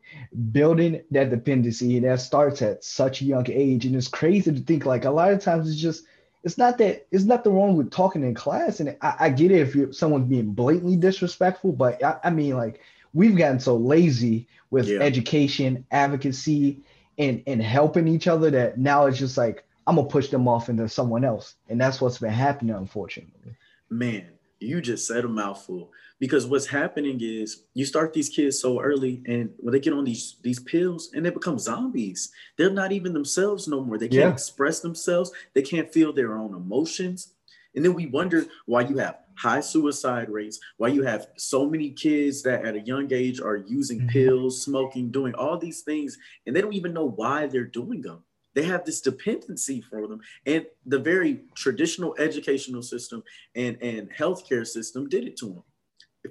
building 0.51 1.03
that 1.11 1.29
dependency 1.29 1.99
that 1.99 2.19
starts 2.19 2.63
at 2.63 2.83
such 2.83 3.21
a 3.21 3.25
young 3.25 3.45
age, 3.47 3.85
and 3.85 3.95
it's 3.95 4.07
crazy 4.07 4.51
to 4.51 4.59
think 4.59 4.87
like 4.87 5.05
a 5.05 5.11
lot 5.11 5.31
of 5.31 5.43
times 5.43 5.69
it's 5.69 5.79
just 5.79 6.03
it's 6.43 6.57
not 6.57 6.79
that 6.79 7.05
it's 7.11 7.25
nothing 7.25 7.53
wrong 7.53 7.77
with 7.77 7.91
talking 7.91 8.23
in 8.23 8.33
class, 8.33 8.79
and 8.79 8.97
I, 9.03 9.15
I 9.19 9.29
get 9.29 9.51
it 9.51 9.59
if 9.59 9.75
you're, 9.75 9.93
someone's 9.93 10.29
being 10.29 10.53
blatantly 10.53 10.95
disrespectful, 10.95 11.73
but 11.73 12.03
I, 12.03 12.17
I, 12.23 12.29
mean 12.31 12.57
like 12.57 12.81
we've 13.17 13.35
gotten 13.35 13.59
so 13.59 13.75
lazy 13.75 14.47
with 14.69 14.87
yeah. 14.87 14.99
education, 14.99 15.83
advocacy, 15.91 16.79
and 17.17 17.41
and 17.47 17.61
helping 17.61 18.07
each 18.07 18.27
other 18.27 18.51
that 18.51 18.77
now 18.77 19.07
it's 19.07 19.17
just 19.17 19.37
like 19.37 19.65
I'm 19.87 19.95
gonna 19.95 20.07
push 20.07 20.29
them 20.29 20.47
off 20.47 20.69
into 20.69 20.87
someone 20.87 21.25
else, 21.25 21.55
and 21.67 21.81
that's 21.81 21.99
what's 21.99 22.19
been 22.19 22.31
happening, 22.31 22.75
unfortunately. 22.75 23.55
Man, 23.89 24.27
you 24.59 24.81
just 24.81 25.07
said 25.07 25.25
a 25.25 25.27
mouthful 25.27 25.91
because 26.19 26.45
what's 26.45 26.67
happening 26.67 27.19
is 27.21 27.63
you 27.73 27.85
start 27.85 28.13
these 28.13 28.29
kids 28.29 28.59
so 28.59 28.79
early 28.79 29.23
and 29.27 29.49
when 29.57 29.71
they 29.71 29.79
get 29.79 29.93
on 29.93 30.03
these 30.03 30.37
these 30.43 30.59
pills 30.59 31.11
and 31.13 31.25
they 31.25 31.29
become 31.29 31.59
zombies 31.59 32.31
they're 32.57 32.71
not 32.71 32.91
even 32.91 33.13
themselves 33.13 33.67
no 33.67 33.81
more 33.81 33.99
they 33.99 34.07
can't 34.07 34.21
yeah. 34.21 34.31
express 34.31 34.79
themselves 34.79 35.31
they 35.53 35.61
can't 35.61 35.93
feel 35.93 36.11
their 36.11 36.35
own 36.35 36.55
emotions 36.55 37.33
and 37.75 37.85
then 37.85 37.93
we 37.93 38.07
wonder 38.07 38.45
why 38.65 38.81
you 38.81 38.97
have 38.97 39.19
high 39.37 39.59
suicide 39.59 40.29
rates 40.29 40.59
why 40.77 40.87
you 40.87 41.03
have 41.03 41.27
so 41.37 41.69
many 41.69 41.91
kids 41.91 42.41
that 42.43 42.65
at 42.65 42.75
a 42.75 42.81
young 42.81 43.11
age 43.13 43.39
are 43.39 43.57
using 43.57 43.99
mm-hmm. 43.99 44.09
pills 44.09 44.61
smoking 44.61 45.11
doing 45.11 45.33
all 45.35 45.57
these 45.57 45.81
things 45.81 46.17
and 46.45 46.55
they 46.55 46.61
don't 46.61 46.73
even 46.73 46.93
know 46.93 47.09
why 47.09 47.45
they're 47.47 47.63
doing 47.63 48.01
them 48.01 48.23
they 48.55 48.63
have 48.63 48.83
this 48.85 49.01
dependency 49.01 49.81
for 49.81 50.07
them 50.07 50.19
and 50.45 50.65
the 50.85 50.99
very 50.99 51.41
traditional 51.55 52.15
educational 52.17 52.81
system 52.81 53.23
and 53.55 53.77
and 53.81 54.09
healthcare 54.11 54.65
system 54.65 55.07
did 55.07 55.25
it 55.25 55.37
to 55.37 55.45
them 55.47 55.63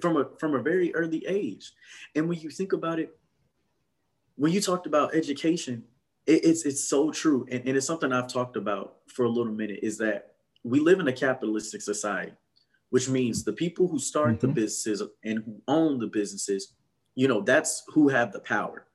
from 0.01 0.17
a 0.17 0.25
from 0.39 0.55
a 0.55 0.61
very 0.61 0.93
early 0.95 1.25
age. 1.27 1.71
And 2.15 2.27
when 2.27 2.39
you 2.39 2.49
think 2.49 2.73
about 2.73 2.99
it, 2.99 3.17
when 4.35 4.51
you 4.51 4.61
talked 4.61 4.87
about 4.87 5.15
education, 5.15 5.83
it, 6.25 6.45
it's 6.45 6.65
it's 6.65 6.87
so 6.87 7.11
true, 7.11 7.45
and, 7.51 7.65
and 7.67 7.77
it's 7.77 7.87
something 7.87 8.11
I've 8.11 8.31
talked 8.31 8.57
about 8.57 8.97
for 9.07 9.25
a 9.25 9.29
little 9.29 9.53
minute. 9.53 9.79
Is 9.83 9.97
that 9.99 10.33
we 10.63 10.79
live 10.79 10.99
in 10.99 11.07
a 11.07 11.13
capitalistic 11.13 11.81
society, 11.81 12.33
which 12.89 13.09
means 13.09 13.43
the 13.43 13.53
people 13.53 13.87
who 13.87 13.99
start 13.99 14.37
mm-hmm. 14.37 14.47
the 14.47 14.53
businesses 14.53 15.03
and 15.23 15.43
who 15.43 15.61
own 15.67 15.99
the 15.99 16.07
businesses, 16.07 16.73
you 17.15 17.27
know, 17.27 17.41
that's 17.41 17.83
who 17.87 18.07
have 18.07 18.31
the 18.31 18.39
power. 18.39 18.87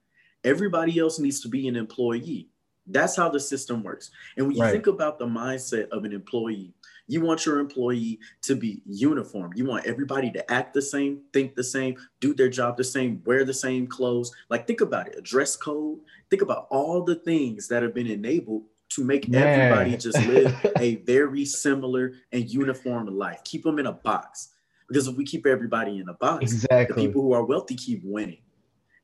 Everybody 0.44 0.98
else 0.98 1.18
needs 1.18 1.40
to 1.42 1.48
be 1.48 1.68
an 1.68 1.76
employee. 1.76 2.48
That's 2.87 3.16
how 3.16 3.28
the 3.28 3.38
system 3.38 3.83
works. 3.83 4.11
And 4.37 4.46
when 4.46 4.57
you 4.57 4.62
right. 4.62 4.72
think 4.72 4.88
about 4.88 5.18
the 5.18 5.26
mindset 5.26 5.88
of 5.90 6.05
an 6.05 6.12
employee, 6.12 6.74
you 7.07 7.20
want 7.20 7.46
your 7.46 7.59
employee 7.59 8.18
to 8.42 8.57
be 8.57 8.83
uniform. 8.87 9.52
You 9.55 9.66
want 9.66 9.87
everybody 9.87 10.31
to 10.33 10.52
act 10.52 10.74
the 10.74 10.83
same, 10.83 11.20
think 11.33 11.55
the 11.55 11.62
same, 11.62 11.96
do 12.20 12.35
their 12.35 12.48
job 12.48 12.76
the 12.76 12.85
same, 12.85 13.22
wear 13.24 13.44
the 13.44 13.55
same 13.55 13.87
clothes. 13.87 14.33
Like, 14.48 14.66
think 14.66 14.81
about 14.81 15.09
it 15.09 15.18
a 15.18 15.20
dress 15.20 15.55
code. 15.55 16.00
Think 16.31 16.42
about 16.42 16.66
all 16.70 17.05
the 17.05 17.16
things 17.16 17.68
that 17.68 17.83
have 17.83 17.94
been 17.94 18.07
enabled 18.07 18.64
to 18.94 19.05
make 19.05 19.28
Man. 19.28 19.42
everybody 19.42 19.96
just 19.96 20.18
live 20.26 20.55
a 20.78 20.96
very 20.96 21.44
similar 21.44 22.14
and 22.33 22.48
uniform 22.48 23.07
life. 23.07 23.40
Keep 23.44 23.64
them 23.64 23.78
in 23.78 23.87
a 23.87 23.92
box. 23.92 24.50
Because 24.88 25.09
if 25.09 25.16
we 25.16 25.24
keep 25.24 25.46
everybody 25.46 25.98
in 25.98 26.09
a 26.09 26.14
box, 26.14 26.52
exactly. 26.52 26.94
the 26.94 27.09
people 27.09 27.22
who 27.22 27.33
are 27.33 27.44
wealthy 27.44 27.74
keep 27.74 28.02
winning. 28.05 28.38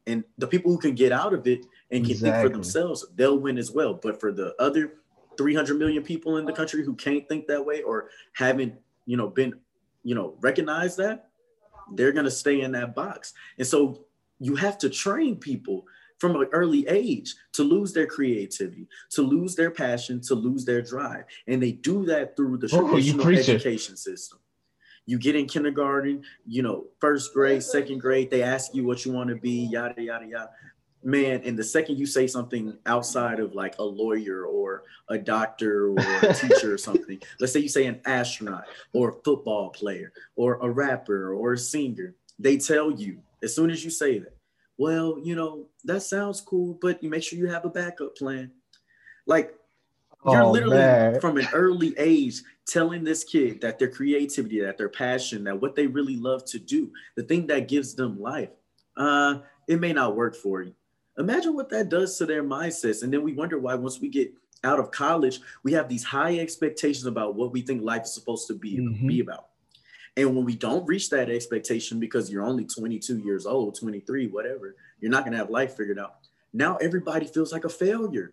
And 0.06 0.24
the 0.38 0.46
people 0.46 0.70
who 0.70 0.78
can 0.78 0.94
get 0.94 1.12
out 1.12 1.34
of 1.34 1.46
it 1.46 1.66
and 1.90 2.04
can 2.04 2.12
exactly. 2.12 2.30
think 2.30 2.42
for 2.42 2.48
themselves, 2.48 3.06
they'll 3.14 3.38
win 3.38 3.58
as 3.58 3.70
well. 3.70 3.94
But 3.94 4.20
for 4.20 4.32
the 4.32 4.54
other 4.58 4.94
300 5.36 5.78
million 5.78 6.02
people 6.02 6.38
in 6.38 6.44
the 6.44 6.52
country 6.52 6.84
who 6.84 6.94
can't 6.94 7.28
think 7.28 7.46
that 7.46 7.64
way 7.64 7.82
or 7.82 8.08
haven't, 8.32 8.74
you 9.06 9.16
know, 9.16 9.28
been, 9.28 9.54
you 10.02 10.14
know, 10.14 10.34
recognized 10.40 10.98
that, 10.98 11.28
they're 11.92 12.12
going 12.12 12.24
to 12.24 12.30
stay 12.30 12.60
in 12.60 12.72
that 12.72 12.94
box. 12.94 13.32
And 13.56 13.66
so 13.66 14.04
you 14.40 14.56
have 14.56 14.78
to 14.78 14.90
train 14.90 15.36
people 15.36 15.86
from 16.18 16.36
an 16.36 16.48
early 16.52 16.86
age 16.88 17.34
to 17.52 17.62
lose 17.62 17.92
their 17.92 18.06
creativity, 18.06 18.88
to 19.10 19.22
lose 19.22 19.54
their 19.54 19.70
passion, 19.70 20.20
to 20.22 20.34
lose 20.34 20.64
their 20.64 20.82
drive. 20.82 21.24
And 21.46 21.62
they 21.62 21.72
do 21.72 22.04
that 22.06 22.36
through 22.36 22.58
the 22.58 22.68
oh, 22.72 22.88
traditional 22.88 23.28
education 23.28 23.94
it. 23.94 23.98
system. 23.98 24.38
You 25.06 25.18
get 25.18 25.36
in 25.36 25.46
kindergarten, 25.46 26.22
you 26.46 26.62
know, 26.62 26.84
first 27.00 27.32
grade, 27.32 27.62
second 27.62 28.00
grade, 28.00 28.30
they 28.30 28.42
ask 28.42 28.74
you 28.74 28.84
what 28.84 29.04
you 29.06 29.12
want 29.12 29.30
to 29.30 29.36
be, 29.36 29.66
yada, 29.70 30.02
yada, 30.02 30.26
yada. 30.26 30.50
man, 31.02 31.40
and 31.44 31.58
the 31.58 31.64
second 31.64 31.98
you 31.98 32.04
say 32.04 32.26
something 32.26 32.76
outside 32.84 33.40
of 33.40 33.54
like 33.54 33.78
a 33.78 33.82
lawyer 33.82 34.44
or 34.44 34.82
a 35.08 35.16
doctor 35.16 35.88
or 35.92 35.98
a 35.98 36.34
teacher 36.34 36.74
or 36.74 36.78
something, 36.78 37.18
let's 37.40 37.54
say 37.54 37.60
you 37.60 37.70
say 37.70 37.86
an 37.86 38.02
astronaut 38.04 38.64
or 38.92 39.10
a 39.10 39.22
football 39.24 39.70
player 39.70 40.12
or 40.36 40.58
a 40.60 40.68
rapper 40.68 41.32
or 41.32 41.54
a 41.54 41.58
singer, 41.58 42.14
they 42.38 42.58
tell 42.58 42.90
you 42.90 43.18
as 43.42 43.54
soon 43.54 43.70
as 43.70 43.82
you 43.84 43.90
say 43.90 44.18
that, 44.18 44.34
well, 44.78 45.18
you 45.22 45.34
know, 45.34 45.66
that 45.84 46.02
sounds 46.02 46.40
cool, 46.40 46.78
but 46.80 47.02
you 47.02 47.10
make 47.10 47.22
sure 47.22 47.38
you 47.38 47.48
have 47.48 47.64
a 47.64 47.70
backup 47.70 48.16
plan. 48.16 48.52
Like 49.26 49.54
you're 50.24 50.44
Oh, 50.44 50.52
literally 50.52 50.76
man. 50.76 51.20
from 51.20 51.36
an 51.36 51.48
early 51.52 51.94
age 51.98 52.42
telling 52.66 53.04
this 53.04 53.24
kid 53.24 53.60
that 53.60 53.78
their 53.78 53.88
creativity, 53.90 54.60
that 54.60 54.78
their 54.78 54.88
passion, 54.88 55.44
that 55.44 55.60
what 55.60 55.74
they 55.74 55.86
really 55.86 56.16
love 56.16 56.44
to 56.46 56.58
do, 56.58 56.92
the 57.16 57.22
thing 57.22 57.46
that 57.48 57.68
gives 57.68 57.94
them 57.94 58.20
life, 58.20 58.50
uh, 58.96 59.40
it 59.66 59.80
may 59.80 59.92
not 59.92 60.16
work 60.16 60.34
for 60.36 60.62
you. 60.62 60.74
Imagine 61.18 61.54
what 61.54 61.68
that 61.70 61.88
does 61.88 62.16
to 62.18 62.26
their 62.26 62.44
mindsets. 62.44 63.02
And 63.02 63.12
then 63.12 63.22
we 63.22 63.32
wonder 63.32 63.58
why 63.58 63.74
once 63.74 64.00
we 64.00 64.08
get 64.08 64.32
out 64.64 64.78
of 64.78 64.90
college, 64.90 65.40
we 65.62 65.72
have 65.72 65.88
these 65.88 66.04
high 66.04 66.38
expectations 66.38 67.06
about 67.06 67.34
what 67.34 67.52
we 67.52 67.62
think 67.62 67.82
life 67.82 68.02
is 68.02 68.14
supposed 68.14 68.46
to 68.48 68.54
be, 68.54 68.78
Mhm. 68.78 69.06
be 69.06 69.20
about. 69.20 69.48
And 70.18 70.34
when 70.34 70.44
we 70.44 70.56
don't 70.56 70.84
reach 70.84 71.10
that 71.10 71.30
expectation 71.30 72.00
because 72.00 72.28
you're 72.28 72.42
only 72.42 72.64
22 72.64 73.18
years 73.18 73.46
old, 73.46 73.78
23, 73.78 74.26
whatever, 74.26 74.74
you're 75.00 75.12
not 75.12 75.22
going 75.22 75.30
to 75.30 75.38
have 75.38 75.48
life 75.48 75.76
figured 75.76 76.00
out. 76.00 76.16
Now 76.52 76.76
everybody 76.78 77.24
feels 77.26 77.52
like 77.52 77.64
a 77.64 77.68
failure. 77.68 78.32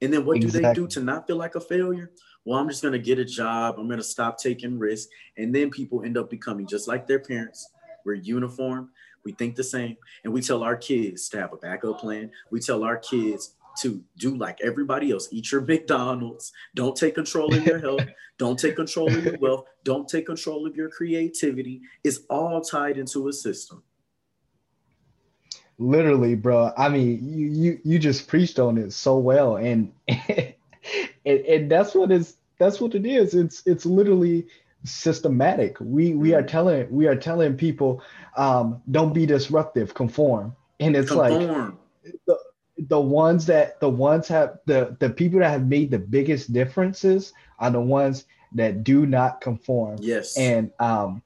And 0.00 0.10
then 0.10 0.24
what 0.24 0.40
do 0.40 0.48
they 0.48 0.72
do 0.72 0.86
to 0.88 1.00
not 1.00 1.26
feel 1.26 1.36
like 1.36 1.54
a 1.54 1.60
failure? 1.60 2.10
Well, 2.46 2.58
I'm 2.58 2.70
just 2.70 2.80
going 2.80 2.92
to 2.92 2.98
get 2.98 3.18
a 3.18 3.24
job. 3.24 3.74
I'm 3.78 3.86
going 3.86 3.98
to 3.98 4.04
stop 4.04 4.38
taking 4.38 4.78
risks. 4.78 5.12
And 5.36 5.54
then 5.54 5.68
people 5.68 6.02
end 6.04 6.16
up 6.16 6.30
becoming 6.30 6.66
just 6.66 6.88
like 6.88 7.06
their 7.06 7.18
parents. 7.18 7.68
We're 8.06 8.14
uniform. 8.14 8.88
We 9.22 9.32
think 9.32 9.56
the 9.56 9.64
same. 9.64 9.98
And 10.24 10.32
we 10.32 10.40
tell 10.40 10.62
our 10.62 10.76
kids 10.76 11.28
to 11.30 11.38
have 11.38 11.52
a 11.52 11.56
backup 11.58 12.00
plan. 12.00 12.30
We 12.50 12.60
tell 12.60 12.82
our 12.82 12.96
kids 12.96 13.55
to 13.82 14.02
do 14.18 14.36
like 14.36 14.58
everybody 14.62 15.10
else 15.12 15.28
eat 15.32 15.52
your 15.52 15.60
McDonald's. 15.60 16.52
Don't 16.74 16.96
take 16.96 17.14
control 17.14 17.54
of 17.54 17.64
your 17.66 17.78
health. 17.78 18.06
Don't 18.38 18.58
take 18.58 18.76
control 18.76 19.08
of 19.14 19.24
your 19.24 19.38
wealth. 19.38 19.64
Don't 19.84 20.08
take 20.08 20.26
control 20.26 20.66
of 20.66 20.76
your 20.76 20.88
creativity. 20.90 21.80
It's 22.04 22.20
all 22.28 22.60
tied 22.60 22.98
into 22.98 23.28
a 23.28 23.32
system. 23.32 23.82
literally 25.78 26.34
bro 26.34 26.72
i 26.78 26.88
mean 26.88 27.20
you 27.22 27.48
you 27.48 27.80
you 27.84 27.98
just 27.98 28.26
preached 28.28 28.58
on 28.58 28.78
it 28.78 28.92
so 28.92 29.18
well 29.18 29.56
and 29.56 29.92
and, 30.08 30.54
and 31.26 31.70
that's 31.70 31.94
what 31.94 32.10
is 32.10 32.36
that's 32.58 32.80
what 32.80 32.94
it 32.94 33.04
is 33.04 33.34
it's 33.34 33.62
it's 33.66 33.84
literally 33.84 34.46
systematic 34.84 35.76
we 35.80 36.14
we 36.14 36.32
are 36.32 36.42
telling 36.42 36.90
we 36.90 37.06
are 37.06 37.16
telling 37.16 37.54
people 37.56 38.02
um 38.36 38.80
don't 38.90 39.12
be 39.12 39.26
disruptive 39.26 39.92
conform 39.92 40.54
and 40.80 40.96
it's 40.96 41.10
like 41.10 41.32
Conform. 41.32 41.78
The 42.78 43.00
ones 43.00 43.46
that 43.46 43.80
the 43.80 43.88
ones 43.88 44.28
have 44.28 44.58
the 44.66 44.96
the 45.00 45.08
people 45.08 45.40
that 45.40 45.50
have 45.50 45.66
made 45.66 45.90
the 45.90 45.98
biggest 45.98 46.52
differences 46.52 47.32
are 47.58 47.70
the 47.70 47.80
ones 47.80 48.24
that 48.52 48.84
do 48.84 49.06
not 49.06 49.40
conform 49.40 49.96
yes. 50.00 50.36
and 50.36 50.70
um 50.78 51.22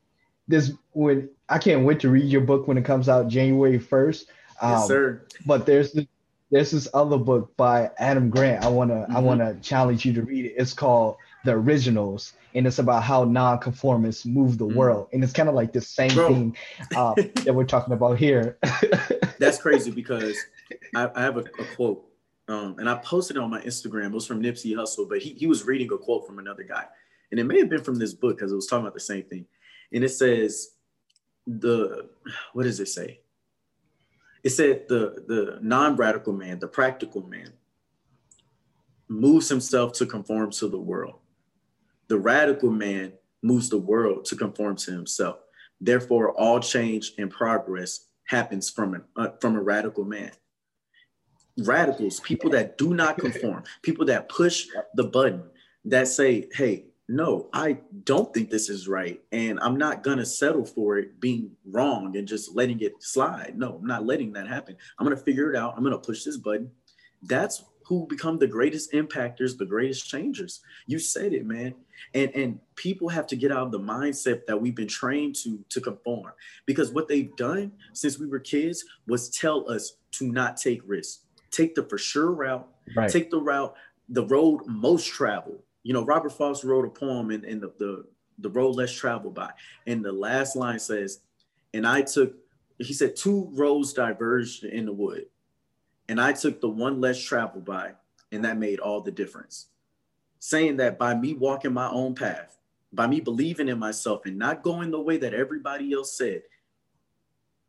this 0.46 0.72
when 0.92 1.28
i 1.48 1.58
can't 1.58 1.84
wait 1.84 1.98
to 2.00 2.08
read 2.08 2.24
your 2.30 2.40
book 2.40 2.68
when 2.68 2.78
it 2.78 2.84
comes 2.84 3.08
out 3.08 3.28
january 3.28 3.78
1st 3.78 4.24
um, 4.62 4.70
yes, 4.72 4.86
sir. 4.86 5.22
but 5.46 5.66
there's 5.66 5.92
this, 5.92 6.06
there's 6.50 6.70
this 6.72 6.88
other 6.92 7.16
book 7.16 7.56
by 7.56 7.90
Adam 7.98 8.28
Grant. 8.28 8.62
I 8.64 8.68
wanna 8.68 9.06
I 9.08 9.14
Mhm. 9.14 9.22
wanna 9.22 9.54
challenge 9.62 10.04
you 10.04 10.12
to 10.14 10.22
read 10.22 10.44
it. 10.46 10.54
It's 10.58 10.74
called 10.74 11.16
The 11.46 11.52
Originals, 11.52 12.34
and 12.54 12.66
it's 12.66 12.78
about 12.78 13.02
how 13.04 13.24
nonconformists 13.24 14.26
move 14.26 14.58
the 14.58 14.66
Mhm. 14.66 14.74
world. 14.74 15.08
And 15.12 15.24
it's 15.24 15.32
kind 15.32 15.48
of 15.48 15.54
like 15.54 15.72
the 15.72 15.80
same 15.80 16.12
Bro. 16.12 16.26
thing 16.28 16.56
uh, 16.94 17.14
that 17.44 17.54
we're 17.54 17.64
talking 17.64 17.94
about 17.94 18.18
here. 18.18 18.58
That's 19.38 19.56
crazy 19.58 19.90
because 20.02 20.36
I, 20.94 21.10
I 21.14 21.22
have 21.22 21.36
a, 21.36 21.40
a 21.40 21.64
quote, 21.76 22.04
um, 22.48 22.76
and 22.78 22.88
I 22.88 22.96
posted 22.96 23.36
on 23.36 23.50
my 23.50 23.60
Instagram. 23.60 24.06
It 24.06 24.12
was 24.12 24.26
from 24.26 24.42
Nipsey 24.42 24.74
Hussle, 24.74 25.08
but 25.08 25.18
he, 25.18 25.34
he 25.34 25.46
was 25.46 25.64
reading 25.64 25.90
a 25.92 25.98
quote 25.98 26.26
from 26.26 26.38
another 26.38 26.62
guy, 26.62 26.84
and 27.30 27.40
it 27.40 27.44
may 27.44 27.58
have 27.58 27.68
been 27.68 27.84
from 27.84 27.98
this 27.98 28.14
book 28.14 28.36
because 28.36 28.52
it 28.52 28.56
was 28.56 28.66
talking 28.66 28.84
about 28.84 28.94
the 28.94 29.00
same 29.00 29.24
thing. 29.24 29.46
And 29.92 30.04
it 30.04 30.10
says, 30.10 30.70
"the 31.46 32.10
what 32.52 32.64
does 32.64 32.80
it 32.80 32.88
say?" 32.88 33.20
It 34.42 34.50
said 34.50 34.86
the 34.88 35.24
the 35.26 35.58
non-radical 35.62 36.32
man, 36.32 36.58
the 36.58 36.68
practical 36.68 37.26
man, 37.26 37.52
moves 39.08 39.48
himself 39.48 39.92
to 39.94 40.06
conform 40.06 40.50
to 40.52 40.68
the 40.68 40.80
world. 40.80 41.16
The 42.08 42.18
radical 42.18 42.70
man 42.70 43.12
moves 43.42 43.68
the 43.68 43.78
world 43.78 44.24
to 44.26 44.36
conform 44.36 44.76
to 44.76 44.92
himself. 44.92 45.36
Therefore, 45.80 46.32
all 46.32 46.60
change 46.60 47.12
and 47.18 47.30
progress 47.30 48.06
happens 48.24 48.70
from 48.70 48.94
an 48.94 49.04
uh, 49.16 49.28
from 49.40 49.56
a 49.56 49.62
radical 49.62 50.04
man. 50.04 50.30
Radicals, 51.66 52.20
people 52.20 52.50
that 52.50 52.78
do 52.78 52.94
not 52.94 53.18
conform, 53.24 53.64
people 53.82 54.04
that 54.06 54.28
push 54.28 54.66
the 54.94 55.04
button, 55.04 55.42
that 55.84 56.08
say, 56.08 56.48
"Hey, 56.52 56.86
no, 57.08 57.48
I 57.52 57.78
don't 58.04 58.32
think 58.32 58.50
this 58.50 58.68
is 58.68 58.86
right, 58.86 59.20
and 59.32 59.58
I'm 59.60 59.76
not 59.76 60.02
gonna 60.02 60.26
settle 60.26 60.64
for 60.64 60.98
it 60.98 61.20
being 61.20 61.50
wrong 61.66 62.16
and 62.16 62.26
just 62.26 62.54
letting 62.54 62.80
it 62.80 62.94
slide. 63.00 63.54
No, 63.56 63.76
I'm 63.76 63.86
not 63.86 64.06
letting 64.06 64.32
that 64.34 64.46
happen. 64.46 64.76
I'm 64.98 65.04
gonna 65.04 65.16
figure 65.16 65.50
it 65.50 65.56
out. 65.56 65.74
I'm 65.76 65.82
gonna 65.82 65.98
push 65.98 66.24
this 66.24 66.36
button." 66.36 66.70
That's 67.22 67.62
who 67.90 68.06
become 68.06 68.38
the 68.38 68.46
greatest 68.46 68.92
impactors, 68.92 69.58
the 69.58 69.66
greatest 69.66 70.08
changers. 70.08 70.60
You 70.86 71.00
said 71.00 71.32
it, 71.32 71.44
man. 71.44 71.74
And 72.14 72.30
and 72.36 72.60
people 72.76 73.08
have 73.08 73.26
to 73.26 73.36
get 73.36 73.50
out 73.50 73.66
of 73.66 73.72
the 73.72 73.80
mindset 73.80 74.46
that 74.46 74.56
we've 74.56 74.76
been 74.76 74.86
trained 74.86 75.34
to 75.42 75.58
to 75.70 75.80
conform 75.80 76.32
because 76.66 76.92
what 76.92 77.08
they've 77.08 77.34
done 77.34 77.72
since 77.92 78.16
we 78.16 78.28
were 78.28 78.38
kids 78.38 78.84
was 79.08 79.28
tell 79.30 79.68
us 79.68 79.96
to 80.12 80.30
not 80.30 80.56
take 80.56 80.82
risks 80.86 81.24
take 81.50 81.74
the 81.74 81.82
for 81.84 81.98
sure 81.98 82.32
route 82.32 82.68
right. 82.96 83.10
take 83.10 83.30
the 83.30 83.40
route 83.40 83.74
the 84.08 84.26
road 84.26 84.62
most 84.66 85.06
traveled. 85.08 85.62
You 85.82 85.92
know 85.92 86.04
robert 86.04 86.30
frost 86.30 86.64
wrote 86.64 86.84
a 86.84 86.90
poem 86.90 87.30
in, 87.30 87.44
in 87.44 87.60
the, 87.60 87.72
the 87.78 88.04
the 88.38 88.50
road 88.50 88.76
less 88.76 88.92
traveled 88.92 89.34
by. 89.34 89.50
And 89.86 90.04
the 90.04 90.12
last 90.12 90.56
line 90.56 90.78
says 90.78 91.20
and 91.74 91.86
i 91.86 92.02
took 92.02 92.34
he 92.78 92.92
said 92.92 93.14
two 93.14 93.50
roads 93.52 93.92
diverged 93.92 94.64
in 94.64 94.86
the 94.86 94.92
wood. 94.92 95.26
And 96.08 96.20
i 96.20 96.32
took 96.32 96.60
the 96.60 96.68
one 96.68 97.00
less 97.00 97.22
traveled 97.22 97.64
by 97.64 97.92
and 98.32 98.44
that 98.44 98.58
made 98.58 98.80
all 98.80 99.00
the 99.00 99.10
difference. 99.10 99.66
Saying 100.38 100.78
that 100.78 100.98
by 100.98 101.14
me 101.14 101.34
walking 101.34 101.72
my 101.72 101.88
own 101.90 102.14
path 102.14 102.56
by 102.92 103.06
me 103.06 103.20
believing 103.20 103.68
in 103.68 103.78
myself 103.78 104.22
and 104.26 104.38
not 104.38 104.62
going 104.62 104.90
the 104.90 105.00
way 105.00 105.16
that 105.18 105.34
everybody 105.34 105.92
else 105.92 106.16
said 106.16 106.42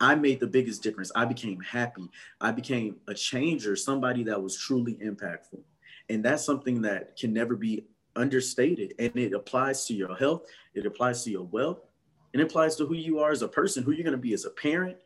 I 0.01 0.15
made 0.15 0.39
the 0.39 0.47
biggest 0.47 0.81
difference. 0.81 1.11
I 1.15 1.25
became 1.25 1.61
happy. 1.61 2.09
I 2.41 2.51
became 2.51 2.95
a 3.07 3.13
changer, 3.13 3.75
somebody 3.75 4.23
that 4.23 4.41
was 4.41 4.57
truly 4.57 4.95
impactful. 4.95 5.61
And 6.09 6.25
that's 6.25 6.43
something 6.43 6.81
that 6.81 7.15
can 7.15 7.31
never 7.31 7.55
be 7.55 7.85
understated. 8.15 8.95
And 8.97 9.15
it 9.15 9.33
applies 9.33 9.85
to 9.85 9.93
your 9.93 10.15
health, 10.15 10.47
it 10.73 10.87
applies 10.87 11.23
to 11.23 11.29
your 11.29 11.43
wealth, 11.43 11.81
it 12.33 12.41
applies 12.41 12.75
to 12.77 12.87
who 12.87 12.95
you 12.95 13.19
are 13.19 13.31
as 13.31 13.43
a 13.43 13.47
person, 13.47 13.83
who 13.83 13.91
you're 13.91 14.03
going 14.03 14.11
to 14.11 14.17
be 14.17 14.33
as 14.33 14.45
a 14.45 14.49
parent, 14.49 14.97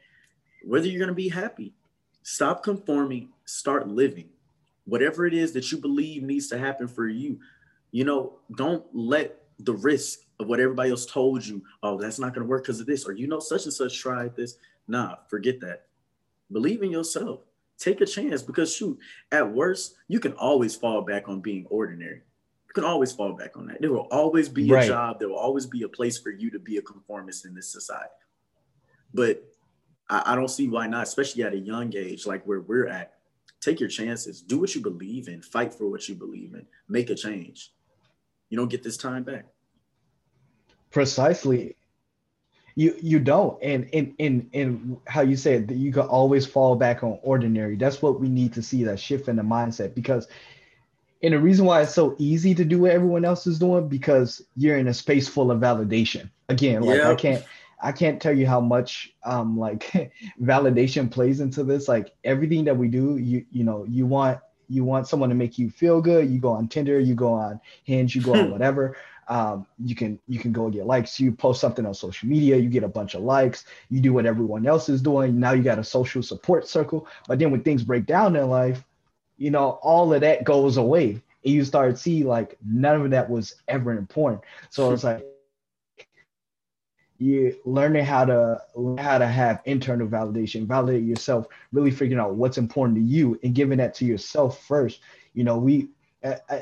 whether 0.64 0.88
you're 0.88 1.00
going 1.00 1.10
to 1.10 1.14
be 1.14 1.30
happy. 1.30 1.74
Stop 2.24 2.64
conforming, 2.64 3.30
start 3.44 3.90
living. 3.90 4.30
Whatever 4.86 5.28
it 5.28 5.34
is 5.34 5.52
that 5.54 5.72
you 5.72 5.78
believe 5.78 6.24
needs 6.24 6.48
to 6.48 6.58
happen 6.58 6.88
for 6.88 7.08
you, 7.08 7.40
you 7.92 8.06
know, 8.06 8.40
don't 8.56 8.86
let 8.94 9.42
the 9.60 9.74
risk 9.74 10.20
of 10.40 10.48
what 10.48 10.60
everybody 10.60 10.90
else 10.90 11.06
told 11.06 11.46
you, 11.46 11.64
oh, 11.84 12.00
that's 12.00 12.20
not 12.20 12.34
going 12.34 12.46
to 12.46 12.50
work 12.50 12.64
because 12.64 12.80
of 12.80 12.88
this, 12.88 13.06
or 13.06 13.14
you 13.14 13.28
know, 13.28 13.40
such 13.40 13.66
and 13.66 13.74
such 13.74 13.98
tried 14.00 14.36
this. 14.36 14.58
Nah, 14.88 15.16
forget 15.28 15.60
that. 15.62 15.88
Believe 16.52 16.84
in 16.84 16.92
yourself. 16.92 17.42
Take 17.78 18.02
a 18.02 18.06
chance 18.06 18.42
because 18.42 18.74
shoot, 18.74 18.98
at 19.32 19.52
worst, 19.52 19.96
you 20.08 20.20
can 20.20 20.34
always 20.34 20.76
fall 20.76 21.02
back 21.02 21.28
on 21.28 21.42
being 21.42 21.66
ordinary. 21.70 22.22
You 22.68 22.74
can 22.74 22.84
always 22.86 23.12
fall 23.12 23.34
back 23.34 23.58
on 23.58 23.68
that. 23.68 23.82
There 23.82 23.92
will 23.92 24.08
always 24.12 24.48
be 24.48 24.70
Right. 24.70 24.86
a 24.86 24.88
job. 24.88 25.20
There 25.20 25.30
will 25.30 25.36
always 25.38 25.66
be 25.66 25.82
a 25.84 25.90
place 25.90 26.18
for 26.18 26.30
you 26.30 26.50
to 26.52 26.60
be 26.60 26.78
a 26.78 26.82
conformist 26.82 27.46
in 27.46 27.54
this 27.54 27.68
society. 27.70 28.10
But 29.14 29.44
I, 30.10 30.34
I 30.34 30.36
don't 30.36 30.50
see 30.50 30.68
why 30.68 30.88
not, 30.88 31.04
especially 31.04 31.44
at 31.44 31.54
a 31.54 31.58
young 31.58 31.94
age, 31.96 32.26
like 32.26 32.46
where 32.46 32.62
we're 32.62 32.88
at. 32.88 33.14
Take 33.60 33.80
your 33.80 33.90
chances. 33.90 34.42
Do 34.42 34.60
what 34.60 34.76
you 34.76 34.82
believe 34.82 35.28
in. 35.28 35.42
Fight 35.42 35.74
for 35.74 35.90
what 35.90 36.08
you 36.08 36.16
believe 36.16 36.54
in. 36.54 36.68
Make 36.88 37.10
a 37.10 37.16
change. 37.16 37.74
You 38.50 38.58
don't 38.58 38.70
get 38.70 38.84
this 38.84 38.96
time 38.98 39.24
back. 39.24 39.46
Precisely. 40.92 41.76
You 42.76 42.96
you 43.02 43.20
don't. 43.20 43.62
And 43.64 43.86
in 43.92 44.16
in 44.18 44.50
in 44.52 44.98
how 45.08 45.22
you 45.22 45.38
said 45.38 45.70
that 45.70 45.76
you 45.76 45.92
can 45.92 46.04
always 46.04 46.46
fall 46.46 46.76
back 46.76 47.04
on 47.04 47.20
ordinary. 47.24 47.76
That's 47.78 48.02
what 48.02 48.20
we 48.20 48.30
need 48.30 48.54
to 48.54 48.62
see 48.62 48.84
that 48.84 49.00
shift 49.00 49.28
in 49.28 49.38
the 49.38 49.44
mindset 49.44 49.96
because 49.96 50.28
and 51.24 51.34
the 51.34 51.40
reason 51.40 51.66
why 51.66 51.82
it's 51.82 51.94
so 51.94 52.16
easy 52.20 52.54
to 52.54 52.66
do 52.66 52.82
what 52.82 52.92
everyone 52.92 53.26
else 53.26 53.48
is 53.48 53.58
doing 53.58 53.88
because 53.88 54.42
you're 54.56 54.78
in 54.78 54.88
a 54.88 54.94
space 54.94 55.28
full 55.28 55.52
of 55.52 55.60
validation. 55.60 56.30
Again, 56.50 56.84
like 56.84 57.02
I 57.02 57.16
can't 57.16 57.44
I 57.82 57.92
can't 57.92 58.22
tell 58.22 58.38
you 58.38 58.46
how 58.46 58.60
much 58.60 59.14
um 59.24 59.58
like 59.58 59.92
validation 60.42 61.10
plays 61.10 61.40
into 61.40 61.64
this. 61.64 61.88
Like 61.88 62.14
everything 62.24 62.66
that 62.66 62.78
we 62.78 62.90
do, 62.90 63.18
you 63.18 63.46
you 63.52 63.64
know, 63.64 63.86
you 63.86 64.06
want 64.06 64.40
you 64.68 64.84
want 64.84 65.08
someone 65.08 65.30
to 65.30 65.36
make 65.36 65.58
you 65.58 65.70
feel 65.70 66.02
good. 66.02 66.30
You 66.30 66.40
go 66.40 66.50
on 66.50 66.68
Tinder, 66.68 67.00
you 67.00 67.16
go 67.16 67.34
on 67.34 67.60
Hinge, 67.84 68.16
you 68.16 68.22
go 68.22 68.34
on 68.34 68.52
whatever. 68.56 68.98
Um, 69.28 69.66
you 69.84 69.96
can 69.96 70.20
you 70.28 70.40
can 70.40 70.52
go 70.52 70.70
get 70.70 70.86
likes. 70.86 71.20
You 71.20 71.32
post 71.32 71.62
something 71.62 71.86
on 71.86 71.94
social 71.94 72.28
media 72.30 72.58
you 72.58 72.70
get 72.70 72.84
a 72.84 72.88
bunch 72.88 73.16
of 73.16 73.22
likes 73.24 73.66
you 73.90 74.00
do 74.00 74.14
what 74.14 74.26
everyone 74.26 74.68
else 74.68 74.90
is 74.90 75.02
doing 75.02 75.40
now 75.40 75.52
you 75.52 75.64
got 75.64 75.80
a 75.80 75.84
social 75.84 76.22
support 76.22 76.68
circle. 76.68 77.08
But 77.28 77.40
then 77.40 77.52
when 77.52 77.64
things 77.64 77.84
break 77.84 78.06
down 78.06 78.36
in 78.36 78.50
life 78.50 78.84
you 79.38 79.52
know 79.52 79.80
all 79.82 80.14
of 80.14 80.22
that 80.22 80.44
goes 80.44 80.78
away 80.78 81.22
and 81.44 81.54
you 81.54 81.64
start 81.64 81.96
to 81.96 82.02
see 82.02 82.24
like 82.24 82.58
none 82.66 83.02
of 83.02 83.12
that 83.12 83.30
was 83.30 83.56
ever 83.68 83.92
important. 83.92 84.42
So 84.70 84.92
it's 84.92 85.04
like 85.04 85.26
you 87.18 87.56
learning 87.66 88.04
how 88.06 88.26
to 88.26 88.62
how 88.98 89.18
to 89.18 89.28
have 89.28 89.62
internal 89.66 90.08
validation 90.08 90.68
validate 90.68 91.04
yourself 91.04 91.48
really 91.72 91.92
figuring 91.92 92.20
out 92.20 92.36
what's 92.36 92.58
important 92.58 92.98
to 92.98 93.04
you 93.04 93.40
and 93.44 93.56
giving 93.56 93.78
that 93.78 93.94
to 93.96 94.06
yourself 94.06 94.64
first. 94.66 95.00
You 95.34 95.44
know 95.44 95.58
we 95.58 95.90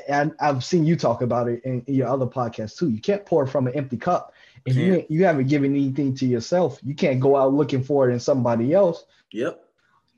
and 0.08 0.34
I've 0.40 0.64
seen 0.64 0.84
you 0.84 0.96
talk 0.96 1.22
about 1.22 1.48
it 1.48 1.62
in, 1.64 1.82
your 1.86 2.08
other 2.08 2.26
podcasts 2.26 2.76
too. 2.76 2.90
You 2.90 3.00
can't 3.00 3.24
pour 3.24 3.46
from 3.46 3.66
an 3.66 3.74
empty 3.74 3.96
cup. 3.96 4.34
If 4.66 4.76
you 4.76 5.04
you 5.08 5.24
haven't 5.24 5.48
given 5.48 5.74
anything 5.74 6.14
to 6.16 6.26
yourself, 6.26 6.78
you 6.82 6.94
can't 6.94 7.20
go 7.20 7.36
out 7.36 7.52
looking 7.52 7.82
for 7.82 8.08
it 8.08 8.12
in 8.12 8.20
somebody 8.20 8.72
else. 8.72 9.04
Yep. 9.32 9.60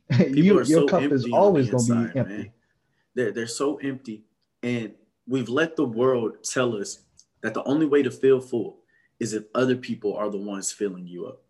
you, 0.28 0.42
your 0.42 0.64
so 0.64 0.86
cup 0.86 1.02
is 1.02 1.26
always 1.32 1.68
going 1.68 1.86
to 1.86 2.12
be 2.12 2.18
empty. 2.18 2.36
Man. 2.36 2.52
They're 3.14 3.32
they're 3.32 3.46
so 3.46 3.76
empty, 3.76 4.24
and 4.62 4.92
we've 5.26 5.48
let 5.48 5.74
the 5.74 5.84
world 5.84 6.44
tell 6.44 6.76
us 6.76 7.00
that 7.42 7.54
the 7.54 7.64
only 7.64 7.86
way 7.86 8.02
to 8.02 8.10
feel 8.10 8.40
full 8.40 8.78
is 9.18 9.32
if 9.32 9.44
other 9.54 9.76
people 9.76 10.14
are 10.14 10.30
the 10.30 10.38
ones 10.38 10.70
filling 10.70 11.08
you 11.08 11.26
up, 11.26 11.42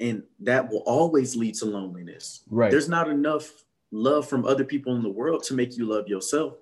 and 0.00 0.24
that 0.40 0.68
will 0.68 0.82
always 0.86 1.36
lead 1.36 1.54
to 1.56 1.66
loneliness. 1.66 2.42
Right. 2.50 2.70
There's 2.70 2.88
not 2.88 3.08
enough 3.08 3.64
love 3.92 4.28
from 4.28 4.44
other 4.44 4.64
people 4.64 4.96
in 4.96 5.02
the 5.02 5.10
world 5.10 5.44
to 5.44 5.54
make 5.54 5.76
you 5.76 5.86
love 5.86 6.08
yourself. 6.08 6.54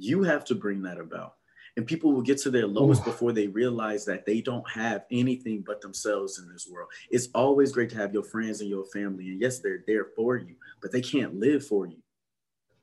You 0.00 0.22
have 0.22 0.44
to 0.46 0.54
bring 0.54 0.82
that 0.82 0.98
about. 0.98 1.34
And 1.76 1.86
people 1.86 2.12
will 2.12 2.22
get 2.22 2.38
to 2.38 2.50
their 2.50 2.66
lowest 2.66 3.02
Ooh. 3.02 3.04
before 3.04 3.32
they 3.32 3.46
realize 3.46 4.04
that 4.06 4.26
they 4.26 4.40
don't 4.40 4.68
have 4.68 5.04
anything 5.10 5.62
but 5.64 5.80
themselves 5.80 6.38
in 6.38 6.50
this 6.52 6.66
world. 6.68 6.88
It's 7.10 7.28
always 7.34 7.70
great 7.70 7.90
to 7.90 7.96
have 7.96 8.12
your 8.12 8.24
friends 8.24 8.60
and 8.60 8.68
your 8.68 8.84
family. 8.86 9.28
And 9.28 9.40
yes, 9.40 9.60
they're 9.60 9.84
there 9.86 10.06
for 10.16 10.36
you, 10.36 10.56
but 10.82 10.90
they 10.90 11.00
can't 11.00 11.38
live 11.38 11.64
for 11.64 11.86
you. 11.86 11.98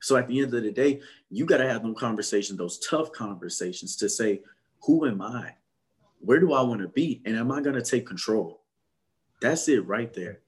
So 0.00 0.16
at 0.16 0.28
the 0.28 0.40
end 0.40 0.54
of 0.54 0.62
the 0.62 0.70
day, 0.70 1.00
you 1.28 1.44
got 1.44 1.58
to 1.58 1.68
have 1.68 1.82
them 1.82 1.94
conversations, 1.94 2.56
those 2.56 2.78
tough 2.78 3.12
conversations 3.12 3.96
to 3.96 4.08
say, 4.08 4.40
who 4.82 5.06
am 5.06 5.20
I? 5.20 5.54
Where 6.20 6.40
do 6.40 6.52
I 6.52 6.62
want 6.62 6.80
to 6.80 6.88
be? 6.88 7.20
And 7.26 7.36
am 7.36 7.50
I 7.50 7.60
going 7.60 7.74
to 7.74 7.82
take 7.82 8.06
control? 8.06 8.62
That's 9.42 9.68
it 9.68 9.86
right 9.86 10.12
there. 10.14 10.40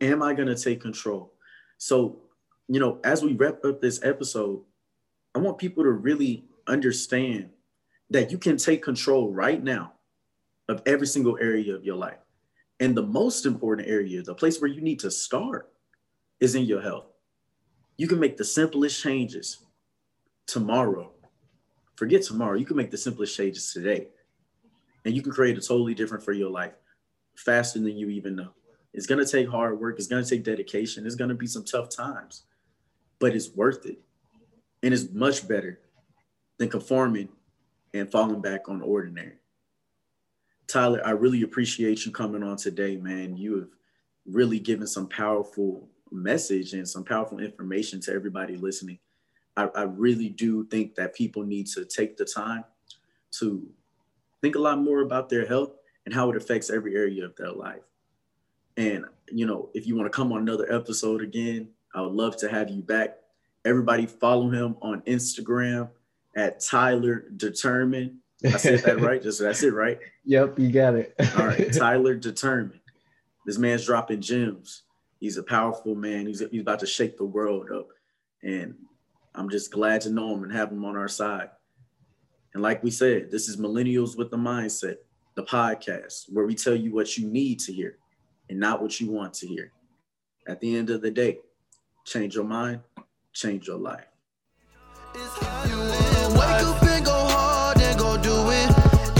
Am 0.00 0.22
I 0.22 0.34
going 0.34 0.48
to 0.48 0.56
take 0.56 0.80
control? 0.80 1.32
So, 1.78 2.20
you 2.68 2.80
know, 2.80 3.00
as 3.02 3.22
we 3.22 3.32
wrap 3.32 3.64
up 3.64 3.80
this 3.80 4.02
episode, 4.02 4.62
I 5.34 5.38
want 5.40 5.58
people 5.58 5.84
to 5.84 5.90
really 5.90 6.44
understand 6.66 7.50
that 8.10 8.30
you 8.30 8.38
can 8.38 8.56
take 8.56 8.82
control 8.82 9.32
right 9.32 9.62
now 9.62 9.94
of 10.68 10.82
every 10.86 11.06
single 11.06 11.38
area 11.40 11.74
of 11.74 11.84
your 11.84 11.96
life. 11.96 12.18
And 12.80 12.96
the 12.96 13.02
most 13.02 13.46
important 13.46 13.88
area, 13.88 14.22
the 14.22 14.34
place 14.34 14.60
where 14.60 14.70
you 14.70 14.80
need 14.80 15.00
to 15.00 15.10
start, 15.10 15.72
is 16.40 16.54
in 16.54 16.64
your 16.64 16.82
health. 16.82 17.06
You 17.96 18.08
can 18.08 18.18
make 18.18 18.36
the 18.36 18.44
simplest 18.44 19.00
changes 19.00 19.58
tomorrow. 20.46 21.12
Forget 21.96 22.22
tomorrow. 22.22 22.56
You 22.56 22.66
can 22.66 22.76
make 22.76 22.90
the 22.90 22.98
simplest 22.98 23.36
changes 23.36 23.72
today. 23.72 24.08
And 25.04 25.14
you 25.14 25.22
can 25.22 25.32
create 25.32 25.56
a 25.56 25.60
totally 25.60 25.94
different 25.94 26.24
for 26.24 26.32
your 26.32 26.50
life 26.50 26.72
faster 27.36 27.78
than 27.78 27.96
you 27.96 28.08
even 28.10 28.36
know. 28.36 28.50
It's 28.92 29.06
going 29.06 29.24
to 29.24 29.30
take 29.30 29.48
hard 29.48 29.80
work. 29.80 29.98
It's 29.98 30.06
going 30.06 30.22
to 30.22 30.28
take 30.28 30.44
dedication. 30.44 31.06
It's 31.06 31.16
going 31.16 31.28
to 31.28 31.34
be 31.34 31.46
some 31.46 31.64
tough 31.64 31.88
times, 31.88 32.44
but 33.18 33.34
it's 33.34 33.50
worth 33.50 33.86
it. 33.86 33.98
And 34.84 34.92
it's 34.92 35.10
much 35.14 35.48
better 35.48 35.80
than 36.58 36.68
conforming 36.68 37.30
and 37.94 38.10
falling 38.10 38.42
back 38.42 38.68
on 38.68 38.82
ordinary. 38.82 39.38
Tyler, 40.66 41.00
I 41.04 41.12
really 41.12 41.40
appreciate 41.40 42.04
you 42.04 42.12
coming 42.12 42.42
on 42.42 42.58
today, 42.58 42.98
man. 42.98 43.34
You 43.34 43.60
have 43.60 43.68
really 44.26 44.58
given 44.58 44.86
some 44.86 45.08
powerful 45.08 45.88
message 46.12 46.74
and 46.74 46.86
some 46.86 47.02
powerful 47.02 47.38
information 47.40 47.98
to 48.02 48.12
everybody 48.12 48.56
listening. 48.56 48.98
I, 49.56 49.70
I 49.74 49.82
really 49.84 50.28
do 50.28 50.66
think 50.66 50.96
that 50.96 51.14
people 51.14 51.44
need 51.44 51.66
to 51.68 51.86
take 51.86 52.18
the 52.18 52.26
time 52.26 52.64
to 53.38 53.66
think 54.42 54.54
a 54.54 54.60
lot 54.60 54.78
more 54.78 55.00
about 55.00 55.30
their 55.30 55.46
health 55.46 55.70
and 56.04 56.14
how 56.14 56.30
it 56.30 56.36
affects 56.36 56.68
every 56.68 56.94
area 56.94 57.24
of 57.24 57.34
their 57.36 57.52
life. 57.52 57.84
And, 58.76 59.06
you 59.32 59.46
know, 59.46 59.70
if 59.72 59.86
you 59.86 59.96
want 59.96 60.12
to 60.12 60.14
come 60.14 60.30
on 60.30 60.42
another 60.42 60.70
episode 60.70 61.22
again, 61.22 61.70
I 61.94 62.02
would 62.02 62.12
love 62.12 62.36
to 62.38 62.50
have 62.50 62.68
you 62.68 62.82
back. 62.82 63.16
Everybody 63.64 64.06
follow 64.06 64.50
him 64.50 64.76
on 64.82 65.00
Instagram 65.02 65.90
at 66.36 66.60
Tyler 66.60 67.26
Determined. 67.36 68.18
I 68.44 68.56
said 68.56 68.80
that 68.80 69.00
right. 69.00 69.22
Just 69.22 69.40
that's 69.40 69.62
it, 69.62 69.72
right? 69.72 69.98
Yep, 70.26 70.58
you 70.58 70.72
got 70.72 70.94
it. 70.94 71.14
All 71.36 71.46
right, 71.46 71.70
Tyler 71.78 72.14
Determined. 72.14 72.80
This 73.44 73.58
man's 73.58 73.84
dropping 73.84 74.22
gems. 74.22 74.84
He's 75.20 75.36
a 75.36 75.42
powerful 75.42 75.94
man. 75.94 76.26
He's, 76.26 76.42
he's 76.50 76.62
about 76.62 76.80
to 76.80 76.86
shake 76.86 77.18
the 77.18 77.26
world 77.26 77.70
up. 77.70 77.88
And 78.42 78.74
I'm 79.34 79.50
just 79.50 79.70
glad 79.70 80.00
to 80.02 80.10
know 80.10 80.34
him 80.34 80.44
and 80.44 80.52
have 80.52 80.72
him 80.72 80.82
on 80.86 80.96
our 80.96 81.08
side. 81.08 81.50
And 82.54 82.62
like 82.62 82.82
we 82.82 82.90
said, 82.90 83.30
this 83.30 83.48
is 83.48 83.58
Millennials 83.58 84.16
with 84.16 84.30
the 84.30 84.38
Mindset, 84.38 84.96
the 85.34 85.42
podcast 85.42 86.32
where 86.32 86.46
we 86.46 86.54
tell 86.54 86.74
you 86.74 86.94
what 86.94 87.18
you 87.18 87.26
need 87.28 87.60
to 87.60 87.72
hear 87.72 87.98
and 88.48 88.58
not 88.58 88.80
what 88.80 89.00
you 89.00 89.10
want 89.10 89.34
to 89.34 89.46
hear. 89.46 89.72
At 90.46 90.60
the 90.60 90.76
end 90.76 90.90
of 90.90 91.02
the 91.02 91.10
day, 91.10 91.38
change 92.04 92.34
your 92.34 92.44
mind, 92.44 92.80
change 93.34 93.66
your 93.66 93.78
life. 93.78 94.06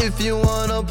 If 0.06 0.20
you 0.20 0.36
wanna 0.36 0.82